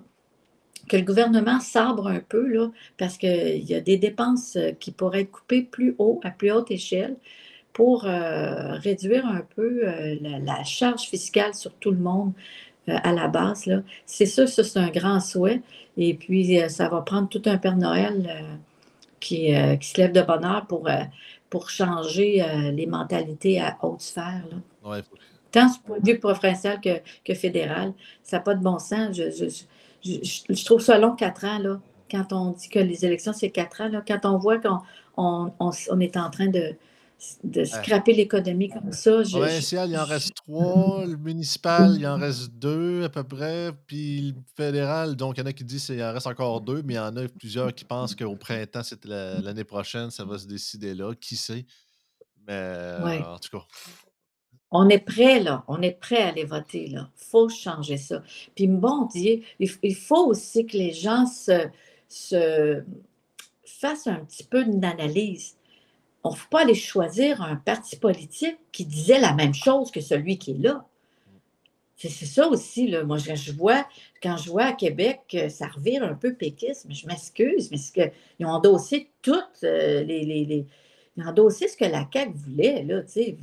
que 0.88 0.96
le 0.96 1.02
gouvernement 1.02 1.60
sabre 1.60 2.08
un 2.08 2.20
peu, 2.20 2.46
là, 2.46 2.70
parce 2.98 3.18
qu'il 3.18 3.64
y 3.64 3.74
a 3.74 3.80
des 3.80 3.96
dépenses 3.96 4.56
euh, 4.56 4.72
qui 4.72 4.92
pourraient 4.92 5.22
être 5.22 5.32
coupées 5.32 5.62
plus 5.62 5.94
haut, 5.98 6.20
à 6.24 6.30
plus 6.30 6.52
haute 6.52 6.70
échelle, 6.70 7.16
pour 7.72 8.06
euh, 8.06 8.72
réduire 8.78 9.26
un 9.26 9.42
peu 9.54 9.82
la, 10.22 10.64
charge 10.64 11.02
fiscale 11.02 11.54
sur 11.54 11.74
tout 11.74 11.90
le 11.90 11.98
monde 11.98 12.32
à 12.86 13.12
la 13.12 13.28
base. 13.28 13.70
C'est 14.06 14.24
ça, 14.24 14.46
ça 14.46 14.64
c'est 14.64 14.78
un 14.78 14.88
grand 14.88 15.20
souhait. 15.20 15.60
Et 15.98 16.14
puis, 16.14 16.58
ça 16.70 16.88
va 16.88 17.02
prendre 17.02 17.28
tout 17.28 17.42
un 17.44 17.58
Père 17.58 17.76
Noël 17.76 18.56
euh, 19.42 19.76
qui, 19.76 19.88
se 19.88 20.00
lève 20.00 20.12
de 20.12 20.22
bonheur 20.22 20.66
pour, 20.68 20.88
euh, 20.88 21.02
pour 21.50 21.70
changer 21.70 22.42
euh, 22.42 22.70
les 22.70 22.86
mentalités 22.86 23.60
à 23.60 23.76
haute 23.82 24.02
sphère. 24.02 24.44
Là. 24.84 25.00
Tant 25.50 25.66
du 25.66 25.78
point 25.84 25.98
de 25.98 26.12
vue 26.12 26.18
provincial 26.18 26.80
que, 26.80 27.00
que 27.24 27.34
fédéral, 27.34 27.92
ça 28.22 28.36
n'a 28.36 28.42
pas 28.42 28.54
de 28.54 28.62
bon 28.62 28.78
sens. 28.78 29.16
Je, 29.16 29.30
je, 29.30 29.64
trouve 30.64 30.80
ça 30.80 30.98
long, 30.98 31.14
quatre 31.14 31.44
ans, 31.44 31.58
là, 31.58 31.80
quand 32.10 32.32
on 32.32 32.52
dit 32.52 32.68
que 32.68 32.78
les 32.78 33.04
élections, 33.04 33.32
c'est 33.32 33.50
quatre 33.50 33.80
ans. 33.80 33.88
Là, 33.88 34.02
quand 34.06 34.20
on 34.24 34.38
voit 34.38 34.58
qu'on 34.58 34.80
on, 35.16 35.52
on 35.58 36.00
est 36.00 36.16
en 36.16 36.30
train 36.30 36.46
de, 36.46 36.76
de 37.44 37.64
scraper 37.64 38.12
l'économie 38.12 38.68
comme 38.68 38.92
ça. 38.92 39.22
provincial, 39.22 39.90
il 39.90 39.98
en 39.98 40.04
reste 40.04 40.34
trois. 40.34 41.04
Le 41.06 41.16
municipal, 41.16 41.96
il 41.98 42.06
en 42.06 42.16
reste 42.16 42.50
deux 42.50 43.04
à 43.04 43.08
peu 43.08 43.24
près. 43.24 43.72
Puis 43.86 44.32
le 44.32 44.42
fédéral, 44.56 45.16
donc 45.16 45.36
il 45.36 45.40
y 45.40 45.42
en 45.42 45.46
a 45.46 45.52
qui 45.52 45.64
disent 45.64 45.86
qu'il 45.86 46.02
en 46.02 46.12
reste 46.12 46.26
encore 46.26 46.60
deux, 46.60 46.82
mais 46.82 46.94
il 46.94 46.96
y 46.96 47.00
en 47.00 47.16
a 47.16 47.26
plusieurs 47.28 47.74
qui 47.74 47.84
pensent 47.84 48.14
qu'au 48.14 48.36
printemps, 48.36 48.82
c'est 48.82 49.04
l'année 49.04 49.64
prochaine, 49.64 50.10
ça 50.10 50.24
va 50.24 50.38
se 50.38 50.46
décider 50.46 50.94
là. 50.94 51.14
Qui 51.14 51.36
sait? 51.36 51.66
Mais 52.46 53.22
en 53.26 53.38
tout 53.38 53.58
cas. 53.58 53.64
On 54.70 54.88
est 54.88 54.98
prêt, 54.98 55.40
là. 55.40 55.64
On 55.68 55.80
est 55.82 55.98
prêt 55.98 56.22
à 56.22 56.28
aller 56.28 56.44
voter, 56.44 56.88
là. 56.88 57.08
Il 57.16 57.24
faut 57.24 57.48
changer 57.48 57.96
ça. 57.96 58.22
Puis, 58.54 58.66
bon 58.66 59.06
Dieu, 59.06 59.42
il 59.58 59.94
faut 59.94 60.26
aussi 60.26 60.66
que 60.66 60.76
les 60.76 60.92
gens 60.92 61.26
se, 61.26 61.68
se 62.08 62.82
fassent 63.64 64.06
un 64.06 64.24
petit 64.24 64.44
peu 64.44 64.64
d'analyse 64.64 65.56
on 66.26 66.30
ne 66.30 66.36
faut 66.36 66.48
pas 66.50 66.62
aller 66.62 66.74
choisir 66.74 67.40
un 67.40 67.56
parti 67.56 67.96
politique 67.96 68.58
qui 68.72 68.84
disait 68.84 69.20
la 69.20 69.32
même 69.32 69.54
chose 69.54 69.90
que 69.90 70.00
celui 70.00 70.38
qui 70.38 70.52
est 70.52 70.58
là. 70.58 70.84
C'est 71.96 72.10
ça 72.10 72.46
aussi, 72.48 72.88
là. 72.88 73.04
Moi, 73.04 73.16
je, 73.16 73.52
vois, 73.52 73.86
quand 74.22 74.36
je 74.36 74.50
vois 74.50 74.64
à 74.64 74.72
Québec, 74.72 75.34
ça 75.48 75.66
revire 75.68 76.02
un 76.02 76.14
peu 76.14 76.34
péquiste, 76.34 76.84
mais 76.88 76.94
je 76.94 77.06
m'excuse, 77.06 77.70
mais 77.70 77.78
c'est 77.78 78.12
qu'ils 78.36 78.46
ont 78.46 78.50
endossé 78.50 79.08
toutes 79.22 79.62
euh, 79.64 80.02
les, 80.02 80.66
Ils 81.16 81.22
ont 81.24 81.28
endossé 81.28 81.68
ce 81.68 81.76
que 81.76 81.86
la 81.86 82.06
CAQ 82.12 82.32
voulait, 82.34 82.82
là, 82.82 83.02
tu. 83.02 83.36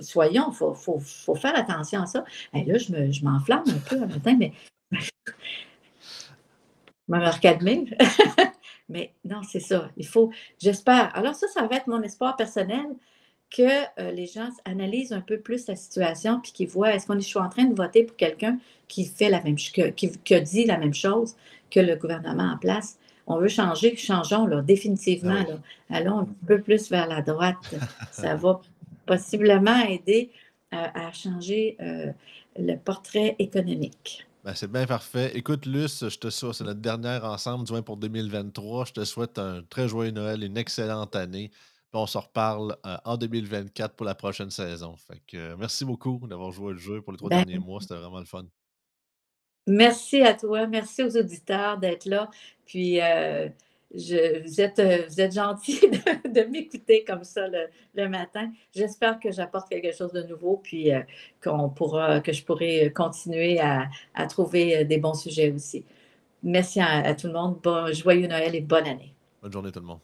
Soyons, 0.00 0.50
il 0.50 0.56
faut, 0.56 1.34
faire 1.34 1.56
attention 1.56 2.02
à 2.02 2.06
ça. 2.06 2.24
Et 2.54 2.64
là, 2.64 2.78
je 2.78 3.24
m'enflamme 3.24 3.64
un 3.68 3.88
peu 3.88 4.02
un 4.02 4.06
matin, 4.06 4.36
mais. 4.38 4.52
je 4.90 5.10
me 7.08 7.30
recalmer. 7.30 7.86
Mais 8.88 9.14
non, 9.24 9.42
c'est 9.42 9.60
ça. 9.60 9.90
Il 9.96 10.06
faut, 10.06 10.30
j'espère. 10.60 11.16
Alors 11.16 11.34
ça, 11.34 11.48
ça 11.48 11.66
va 11.66 11.76
être 11.76 11.86
mon 11.86 12.02
espoir 12.02 12.36
personnel 12.36 12.84
que 13.50 13.62
euh, 14.00 14.10
les 14.12 14.26
gens 14.26 14.48
analysent 14.64 15.12
un 15.12 15.20
peu 15.20 15.38
plus 15.38 15.66
la 15.66 15.76
situation 15.76 16.40
puis 16.40 16.52
qu'ils 16.52 16.68
voient 16.68 16.94
est-ce 16.94 17.06
qu'on 17.06 17.18
est 17.18 17.36
en 17.36 17.48
train 17.48 17.64
de 17.64 17.74
voter 17.74 18.04
pour 18.04 18.16
quelqu'un 18.16 18.58
qui 18.88 19.04
fait 19.04 19.28
la 19.28 19.42
même 19.42 19.56
qui, 19.56 19.92
qui, 19.92 20.42
dit 20.42 20.64
la 20.64 20.78
même 20.78 20.94
chose 20.94 21.36
que 21.70 21.80
le 21.80 21.96
gouvernement 21.96 22.52
en 22.54 22.58
place? 22.58 22.98
On 23.26 23.38
veut 23.38 23.48
changer, 23.48 23.96
changeons 23.96 24.46
là, 24.46 24.62
définitivement. 24.62 25.44
Ah 25.90 25.96
Allons 25.96 26.20
un 26.20 26.28
peu 26.46 26.60
plus 26.60 26.90
vers 26.90 27.06
la 27.06 27.22
droite. 27.22 27.74
Ça 28.10 28.34
va 28.34 28.60
possiblement 29.06 29.80
aider 29.84 30.30
euh, 30.72 30.86
à 30.94 31.12
changer 31.12 31.76
euh, 31.80 32.12
le 32.56 32.76
portrait 32.76 33.36
économique. 33.38 34.26
Ben, 34.44 34.54
c'est 34.54 34.70
bien 34.70 34.86
parfait. 34.86 35.30
Écoute, 35.36 35.66
Luce, 35.66 36.08
je 36.08 36.18
te 36.18 36.28
souhaite, 36.28 36.54
c'est 36.54 36.64
notre 36.64 36.80
dernière 36.80 37.24
ensemble, 37.24 37.64
du 37.64 37.72
moins 37.72 37.82
pour 37.82 37.96
2023. 37.96 38.86
Je 38.86 38.92
te 38.92 39.04
souhaite 39.04 39.38
un 39.38 39.62
très 39.68 39.86
joyeux 39.86 40.10
Noël, 40.10 40.42
une 40.42 40.56
excellente 40.56 41.14
année. 41.14 41.50
Puis 41.50 42.00
on 42.00 42.06
se 42.06 42.18
reparle 42.18 42.76
euh, 42.86 42.96
en 43.04 43.16
2024 43.16 43.94
pour 43.94 44.06
la 44.06 44.14
prochaine 44.14 44.50
saison. 44.50 44.96
Fait 44.96 45.20
que, 45.26 45.36
euh, 45.36 45.56
merci 45.58 45.84
beaucoup 45.84 46.18
d'avoir 46.26 46.50
joué 46.50 46.72
le 46.72 46.78
jeu 46.78 47.02
pour 47.02 47.12
les 47.12 47.18
trois 47.18 47.30
ben 47.30 47.44
derniers 47.44 47.58
mois. 47.58 47.80
C'était 47.80 47.94
vraiment 47.94 48.18
le 48.18 48.24
fun. 48.24 48.46
Merci 49.66 50.22
à 50.22 50.34
toi. 50.34 50.66
Merci 50.66 51.04
aux 51.04 51.16
auditeurs 51.16 51.78
d'être 51.78 52.06
là. 52.06 52.28
Puis, 52.64 52.98
vous, 53.94 54.60
êtes, 54.60 54.78
euh, 54.78 55.30
gentil 55.30 55.80
de, 56.24 56.42
m'écouter 56.42 57.04
comme 57.04 57.24
ça 57.24 57.46
le, 57.94 58.08
matin. 58.08 58.50
J'espère 58.74 59.20
que 59.20 59.30
j'apporte 59.30 59.68
quelque 59.68 59.94
chose 59.94 60.12
de 60.12 60.22
nouveau, 60.22 60.60
puis 60.62 60.92
euh, 60.92 61.00
qu'on 61.42 61.68
pourra, 61.68 62.20
que 62.20 62.32
je 62.32 62.44
pourrai 62.44 62.92
continuer 62.94 63.60
à, 63.60 63.88
trouver 64.28 64.78
euh, 64.78 64.84
des 64.84 64.98
bons 64.98 65.14
sujets 65.14 65.50
aussi. 65.50 65.84
Merci 66.42 66.80
à, 66.80 67.14
tout 67.14 67.28
le 67.28 67.34
monde. 67.34 67.60
Bon, 67.62 67.92
joyeux 67.92 68.26
Noël 68.26 68.54
et 68.54 68.60
bonne 68.60 68.86
année. 68.86 69.14
Bonne 69.40 69.52
journée 69.52 69.70
tout 69.70 69.80
le 69.80 69.86
monde. 69.86 70.00